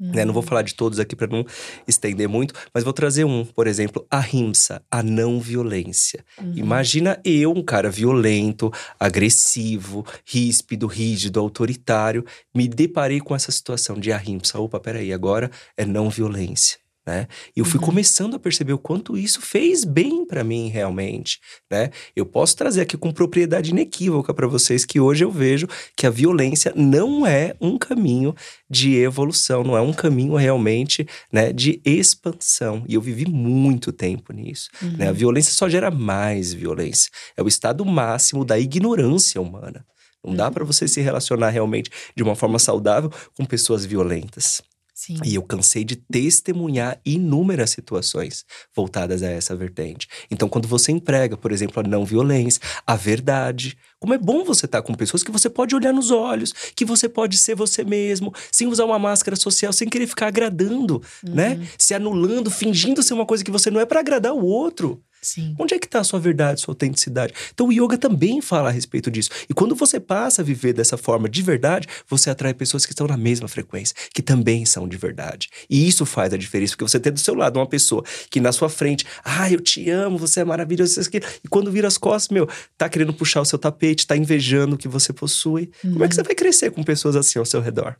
[0.00, 0.12] Uhum.
[0.12, 0.24] Né?
[0.24, 1.44] Não vou falar de todos aqui para não
[1.86, 6.24] estender muito, mas vou trazer um, por exemplo, a rimsa, a não violência.
[6.40, 6.54] Uhum.
[6.56, 12.24] Imagina eu, um cara violento, agressivo, ríspido, rígido, autoritário,
[12.54, 14.58] me deparei com essa situação de ahimsa.
[14.58, 16.78] Opa, peraí, agora é não violência
[17.10, 17.26] né?
[17.56, 17.86] E eu fui uhum.
[17.86, 21.90] começando a perceber o quanto isso fez bem para mim realmente, né?
[22.14, 26.10] Eu posso trazer aqui com propriedade inequívoca para vocês que hoje eu vejo que a
[26.10, 28.32] violência não é um caminho
[28.68, 32.84] de evolução, não é um caminho realmente, né, de expansão.
[32.86, 34.96] E eu vivi muito tempo nisso, uhum.
[34.96, 35.06] né?
[35.06, 35.16] A uhum.
[35.16, 37.10] violência só gera mais violência.
[37.36, 39.84] É o estado máximo da ignorância humana.
[40.24, 40.66] Não dá para uhum.
[40.70, 44.62] você se relacionar realmente de uma forma saudável com pessoas violentas.
[45.00, 45.16] Sim.
[45.24, 48.44] E eu cansei de testemunhar inúmeras situações
[48.76, 50.06] voltadas a essa vertente.
[50.30, 54.66] Então, quando você emprega, por exemplo, a não violência, a verdade, como é bom você
[54.66, 57.82] estar tá com pessoas que você pode olhar nos olhos, que você pode ser você
[57.82, 61.52] mesmo, sem usar uma máscara social, sem querer ficar agradando, né?
[61.52, 61.60] uhum.
[61.60, 61.68] né?
[61.78, 65.02] Se anulando, fingindo ser uma coisa que você não é para agradar o outro.
[65.22, 65.54] Sim.
[65.58, 67.34] Onde é que está a sua verdade, sua autenticidade?
[67.52, 69.30] Então o yoga também fala a respeito disso.
[69.48, 73.06] E quando você passa a viver dessa forma de verdade, você atrai pessoas que estão
[73.06, 75.48] na mesma frequência, que também são de verdade.
[75.68, 78.50] E isso faz a diferença, porque você tem do seu lado uma pessoa que na
[78.50, 81.20] sua frente, ah, eu te amo, você é maravilhoso, isso aqui.
[81.44, 82.48] E quando vira as costas, meu,
[82.78, 85.70] tá querendo puxar o seu tapete, tá invejando o que você possui.
[85.84, 85.92] Uhum.
[85.92, 87.96] Como é que você vai crescer com pessoas assim ao seu redor?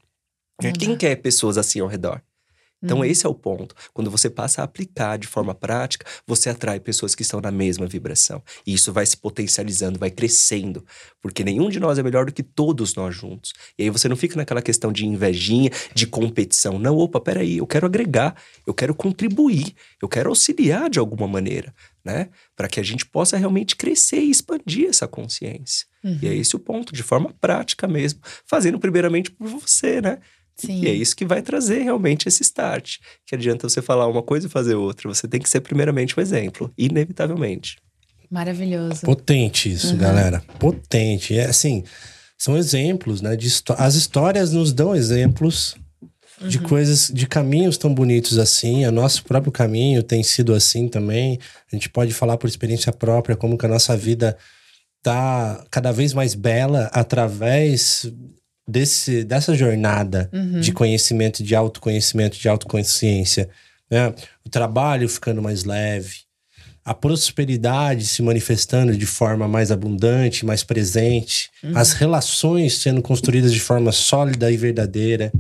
[0.78, 2.22] Quem quer pessoas assim ao redor?
[2.82, 3.04] Então, uhum.
[3.04, 3.74] esse é o ponto.
[3.92, 7.86] Quando você passa a aplicar de forma prática, você atrai pessoas que estão na mesma
[7.86, 8.42] vibração.
[8.66, 10.84] E isso vai se potencializando, vai crescendo.
[11.20, 13.52] Porque nenhum de nós é melhor do que todos nós juntos.
[13.78, 16.78] E aí você não fica naquela questão de invejinha, de competição.
[16.78, 18.34] Não, opa, peraí, eu quero agregar,
[18.66, 22.30] eu quero contribuir, eu quero auxiliar de alguma maneira, né?
[22.56, 25.86] Para que a gente possa realmente crescer e expandir essa consciência.
[26.02, 26.18] Uhum.
[26.22, 28.20] E é esse o ponto, de forma prática mesmo.
[28.46, 30.18] Fazendo primeiramente por você, né?
[30.60, 30.82] Sim.
[30.82, 32.96] E é isso que vai trazer realmente esse start.
[33.26, 35.08] Que adianta você falar uma coisa e fazer outra.
[35.08, 37.76] Você tem que ser primeiramente o um exemplo, inevitavelmente.
[38.30, 39.00] Maravilhoso.
[39.02, 39.98] Potente isso, uhum.
[39.98, 40.42] galera.
[40.58, 41.36] Potente.
[41.36, 41.82] É assim,
[42.38, 43.34] são exemplos, né?
[43.34, 45.74] De As histórias nos dão exemplos
[46.40, 46.48] uhum.
[46.48, 48.86] de coisas, de caminhos tão bonitos assim.
[48.86, 51.38] O nosso próprio caminho tem sido assim também.
[51.72, 54.36] A gente pode falar por experiência própria como que a nossa vida
[55.02, 58.10] tá cada vez mais bela através
[58.70, 60.60] desse, dessa jornada uhum.
[60.60, 63.48] de conhecimento, de autoconhecimento, de autoconsciência.
[63.90, 64.14] Né?
[64.44, 66.20] O trabalho ficando mais leve,
[66.84, 71.76] a prosperidade se manifestando de forma mais abundante, mais presente, uhum.
[71.76, 75.32] as relações sendo construídas de forma sólida e verdadeira.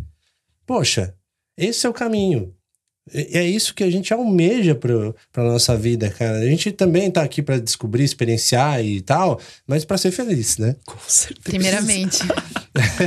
[0.66, 1.14] Poxa,
[1.56, 2.54] esse é o caminho.
[3.12, 6.38] É isso que a gente almeja para nossa vida, cara.
[6.38, 10.76] A gente também tá aqui para descobrir, experienciar e tal, mas para ser feliz, né?
[10.86, 11.40] Com certeza.
[11.42, 12.18] Primeiramente.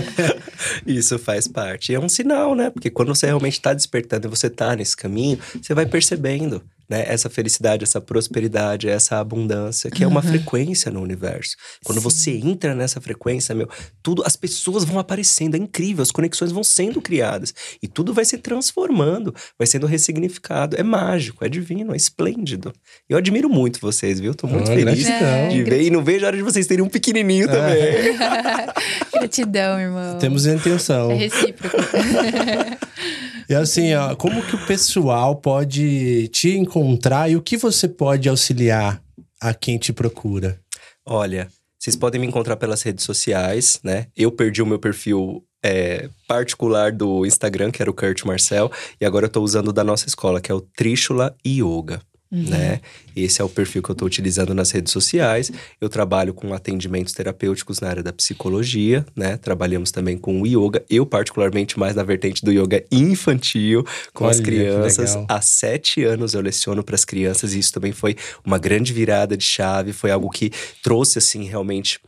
[0.86, 1.92] Isso faz parte.
[1.92, 2.70] E é um sinal, né?
[2.70, 7.04] Porque quando você realmente está despertando e você está nesse caminho, você vai percebendo né?
[7.08, 10.10] Essa felicidade, essa prosperidade, essa abundância, que uhum.
[10.10, 11.56] é uma frequência no universo.
[11.84, 12.04] Quando Sim.
[12.04, 13.70] você entra nessa frequência, meu,
[14.02, 18.26] tudo, as pessoas vão aparecendo, é incrível, as conexões vão sendo criadas e tudo vai
[18.26, 20.76] se transformando, vai sendo ressignificado.
[20.76, 22.74] É mágico, é divino, é esplêndido.
[23.10, 24.34] Eu admiro muito vocês, viu?
[24.34, 26.84] Tô muito oh, feliz é, de ver e não vejo a hora de vocês terem
[26.84, 27.48] um pequenininho é.
[27.48, 29.13] também.
[29.24, 30.18] gratidão, irmão.
[30.18, 31.12] Temos intenção.
[31.12, 31.78] É recíproco.
[33.50, 38.28] e assim, ó, como que o pessoal pode te encontrar e o que você pode
[38.28, 39.02] auxiliar
[39.42, 40.60] a quem te procura?
[41.06, 41.48] Olha,
[41.80, 44.08] vocês podem me encontrar pelas redes sociais, né?
[44.16, 49.06] Eu perdi o meu perfil é, particular do Instagram, que era o Kurt Marcel, e
[49.06, 52.02] agora eu tô usando da nossa escola, que é o Trishula Yoga.
[52.34, 52.50] Uhum.
[52.50, 52.82] Né?
[53.16, 55.52] Esse é o perfil que eu estou utilizando nas redes sociais.
[55.80, 59.38] Eu trabalho com atendimentos terapêuticos na área da psicologia, né?
[59.38, 60.84] Trabalhamos também com o yoga.
[60.90, 65.16] Eu, particularmente, mais na vertente do yoga infantil, com Olha, as crianças.
[65.30, 69.38] Há sete anos eu leciono para as crianças, e isso também foi uma grande virada
[69.38, 69.94] de chave.
[69.94, 72.00] Foi algo que trouxe, assim, realmente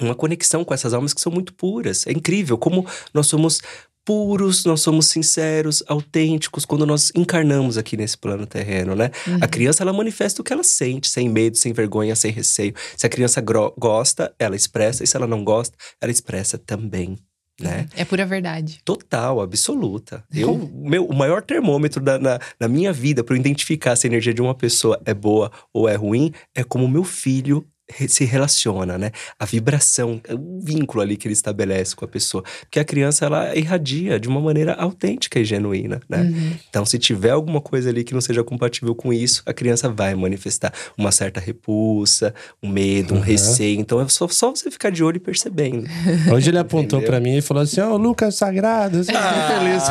[0.00, 2.06] uma conexão com essas almas que são muito puras.
[2.06, 3.60] É incrível como nós somos
[4.04, 9.10] puros, nós somos sinceros, autênticos quando nós encarnamos aqui nesse plano terreno, né?
[9.26, 9.38] Uhum.
[9.40, 12.74] A criança ela manifesta o que ela sente, sem medo, sem vergonha, sem receio.
[12.96, 17.16] Se a criança gosta, ela expressa, e se ela não gosta, ela expressa também.
[17.60, 17.86] Né?
[17.94, 18.80] É pura verdade.
[18.84, 20.24] Total, absoluta.
[20.34, 24.34] Eu, meu, o maior termômetro da, na, na minha vida para identificar se a energia
[24.34, 27.64] de uma pessoa é boa ou é ruim é como meu filho
[28.08, 29.10] se relaciona, né?
[29.38, 32.42] A vibração, o vínculo ali que ele estabelece com a pessoa.
[32.60, 36.22] Porque a criança, ela irradia de uma maneira autêntica e genuína, né?
[36.22, 36.52] Uhum.
[36.68, 40.14] Então, se tiver alguma coisa ali que não seja compatível com isso, a criança vai
[40.14, 43.22] manifestar uma certa repulsa, um medo, um uhum.
[43.22, 43.78] receio.
[43.78, 45.86] Então, é só, só você ficar de olho e percebendo.
[46.32, 49.60] Hoje ele apontou para mim e falou assim, ó, oh, Lucas Sagrado, eu ah.
[49.60, 49.84] feliz.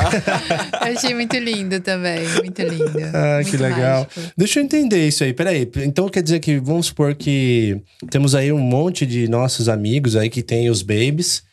[0.82, 3.00] eu achei muito lindo também, muito lindo.
[3.14, 4.08] Ah, muito que legal.
[4.16, 4.34] Mágico.
[4.36, 5.70] Deixa eu entender isso aí, peraí.
[5.78, 10.30] Então, quer dizer que, vamos supor que temos aí um monte de nossos amigos aí
[10.30, 11.44] que tem os babies.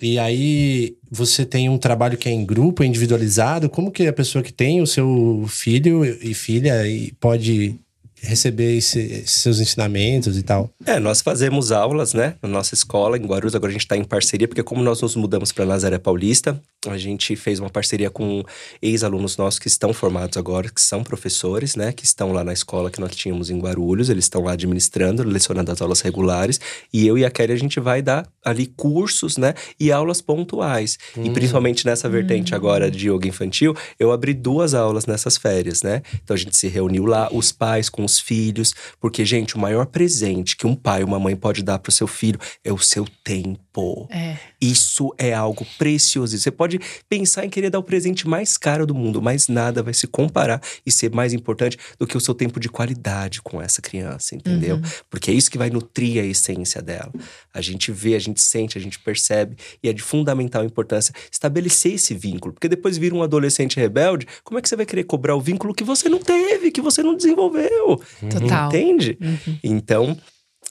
[0.00, 3.70] E aí você tem um trabalho que é em grupo, individualizado.
[3.70, 6.74] Como que a pessoa que tem o seu filho e filha
[7.18, 7.78] pode
[8.26, 10.70] receber esse, esses seus ensinamentos e tal?
[10.84, 13.54] É, nós fazemos aulas, né, na nossa escola em Guarulhos.
[13.54, 16.98] Agora a gente está em parceria, porque como nós nos mudamos para Nazaré Paulista, a
[16.98, 18.44] gente fez uma parceria com
[18.80, 22.90] ex-alunos nossos que estão formados agora, que são professores, né, que estão lá na escola
[22.90, 24.08] que nós tínhamos em Guarulhos.
[24.08, 26.60] Eles estão lá administrando, lecionando as aulas regulares.
[26.92, 30.98] E eu e a Kelly, a gente vai dar ali cursos, né, e aulas pontuais.
[31.16, 31.24] Hum.
[31.24, 32.56] E principalmente nessa vertente hum.
[32.56, 36.02] agora de yoga infantil, eu abri duas aulas nessas férias, né?
[36.22, 39.86] Então a gente se reuniu lá, os pais com os filhos, porque, gente, o maior
[39.86, 42.78] presente que um pai ou uma mãe pode dar para o seu filho é o
[42.78, 44.08] seu tempo tempo.
[44.10, 44.36] É.
[44.60, 46.36] Isso é algo precioso.
[46.36, 49.92] Você pode pensar em querer dar o presente mais caro do mundo, mas nada vai
[49.92, 53.82] se comparar e ser mais importante do que o seu tempo de qualidade com essa
[53.82, 54.76] criança, entendeu?
[54.76, 54.82] Uhum.
[55.10, 57.12] Porque é isso que vai nutrir a essência dela.
[57.52, 61.94] A gente vê, a gente sente, a gente percebe e é de fundamental importância estabelecer
[61.94, 65.36] esse vínculo, porque depois vira um adolescente rebelde, como é que você vai querer cobrar
[65.36, 68.00] o vínculo que você não teve, que você não desenvolveu?
[68.30, 68.68] Total.
[68.68, 69.18] Entende?
[69.20, 69.58] Uhum.
[69.62, 70.16] Então,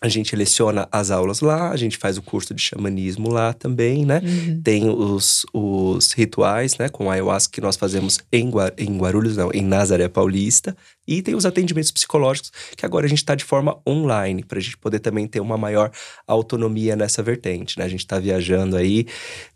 [0.06, 4.06] a gente leciona as aulas lá, a gente faz o curso de xamanismo lá também,
[4.06, 4.22] né?
[4.24, 4.62] Uhum.
[4.64, 9.52] Tem os, os rituais, né, com ayahuasca que nós fazemos em, Gua- em Guarulhos, não,
[9.52, 10.76] em Nazaré Paulista.
[11.08, 14.62] E tem os atendimentos psicológicos, que agora a gente está de forma online, para a
[14.62, 15.92] gente poder também ter uma maior
[16.28, 17.86] autonomia nessa vertente, né?
[17.86, 19.06] A gente está viajando aí,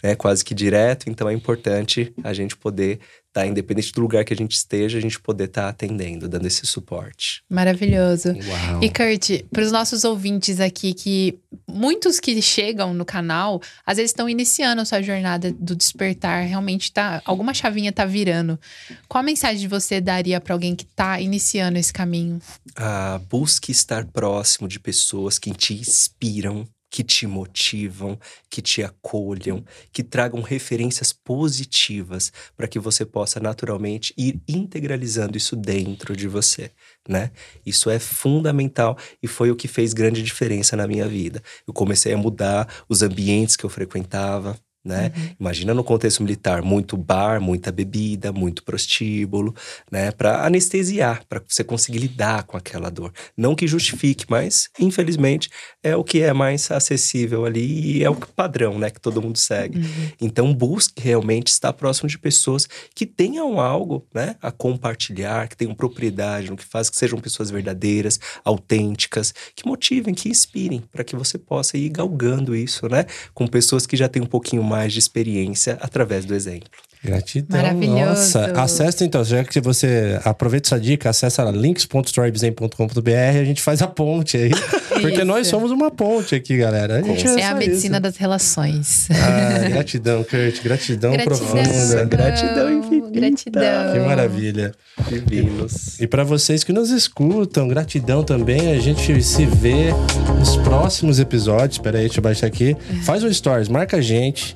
[0.04, 4.34] né, quase que direto, então é importante a gente poder estar, independente do lugar que
[4.34, 7.44] a gente esteja, a gente poder estar atendendo, dando esse suporte.
[7.50, 8.30] Maravilhoso.
[8.30, 8.84] Uau.
[8.84, 14.12] E Kurt, para os nossos ouvintes aqui, que muitos que chegam no canal, às vezes
[14.12, 18.60] estão iniciando a sua jornada do despertar, realmente tá, alguma chavinha tá virando.
[19.08, 22.42] Qual a mensagem você daria para alguém que tá iniciando esse caminho?
[22.76, 28.20] Ah, busque estar próximo de pessoas que te inspiram, que te motivam,
[28.50, 35.56] que te acolham, que tragam referências positivas para que você possa naturalmente ir integralizando isso
[35.56, 36.72] dentro de você,
[37.08, 37.32] né?
[37.66, 41.42] Isso é fundamental e foi o que fez grande diferença na minha vida.
[41.68, 45.12] Eu comecei a mudar os ambientes que eu frequentava, né?
[45.40, 49.54] Imagina no contexto militar, muito bar, muita bebida, muito prostíbulo,
[49.92, 50.12] né?
[50.12, 53.12] Para anestesiar, para você conseguir lidar com aquela dor.
[53.36, 55.50] Não que justifique, mas infelizmente
[55.84, 58.90] é o que é mais acessível ali e é o padrão, né?
[58.90, 59.80] Que todo mundo segue.
[60.22, 64.36] Então busque realmente estar próximo de pessoas que tenham algo, né?
[64.42, 70.14] A compartilhar, que tenham propriedade no que faz, que sejam pessoas verdadeiras, autênticas, que motivem,
[70.14, 73.06] que inspirem, para que você possa ir galgando isso, né?
[73.34, 76.70] Com pessoas que já têm um pouquinho mais de experiência através do exemplo.
[77.04, 77.62] Gratidão.
[77.62, 78.00] Maravilhoso.
[78.10, 83.82] Nossa, acessa então, já que você aproveita essa dica, acessa lá links.storybizen.com.br, a gente faz
[83.82, 84.52] a ponte aí.
[85.02, 86.98] Porque nós somos uma ponte aqui, galera.
[86.98, 88.02] A gente É só a medicina isso.
[88.02, 89.08] das relações.
[89.12, 90.62] Ah, gratidão, Kurt.
[90.62, 92.06] Gratidão, profunda.
[92.06, 93.10] Gratidão infinita.
[93.12, 93.94] Gratidão.
[93.94, 94.74] Que maravilha.
[95.08, 96.00] Divinos.
[96.02, 98.74] E para vocês que nos escutam, gratidão também.
[98.74, 99.92] A gente se vê
[100.38, 101.78] nos próximos episódios.
[101.78, 102.76] Espera aí, deixa eu baixar aqui.
[103.06, 104.56] Faz um stories, marca a gente.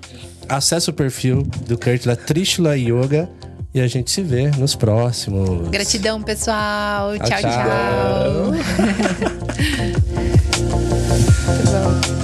[0.50, 3.30] Acessa o perfil do Kurt lá, Trishula Yoga.
[3.74, 5.68] E a gente se vê nos próximos.
[5.70, 7.18] Gratidão, pessoal.
[7.18, 7.52] Tchau, Tchau, tchau.
[11.72, 12.14] tchau.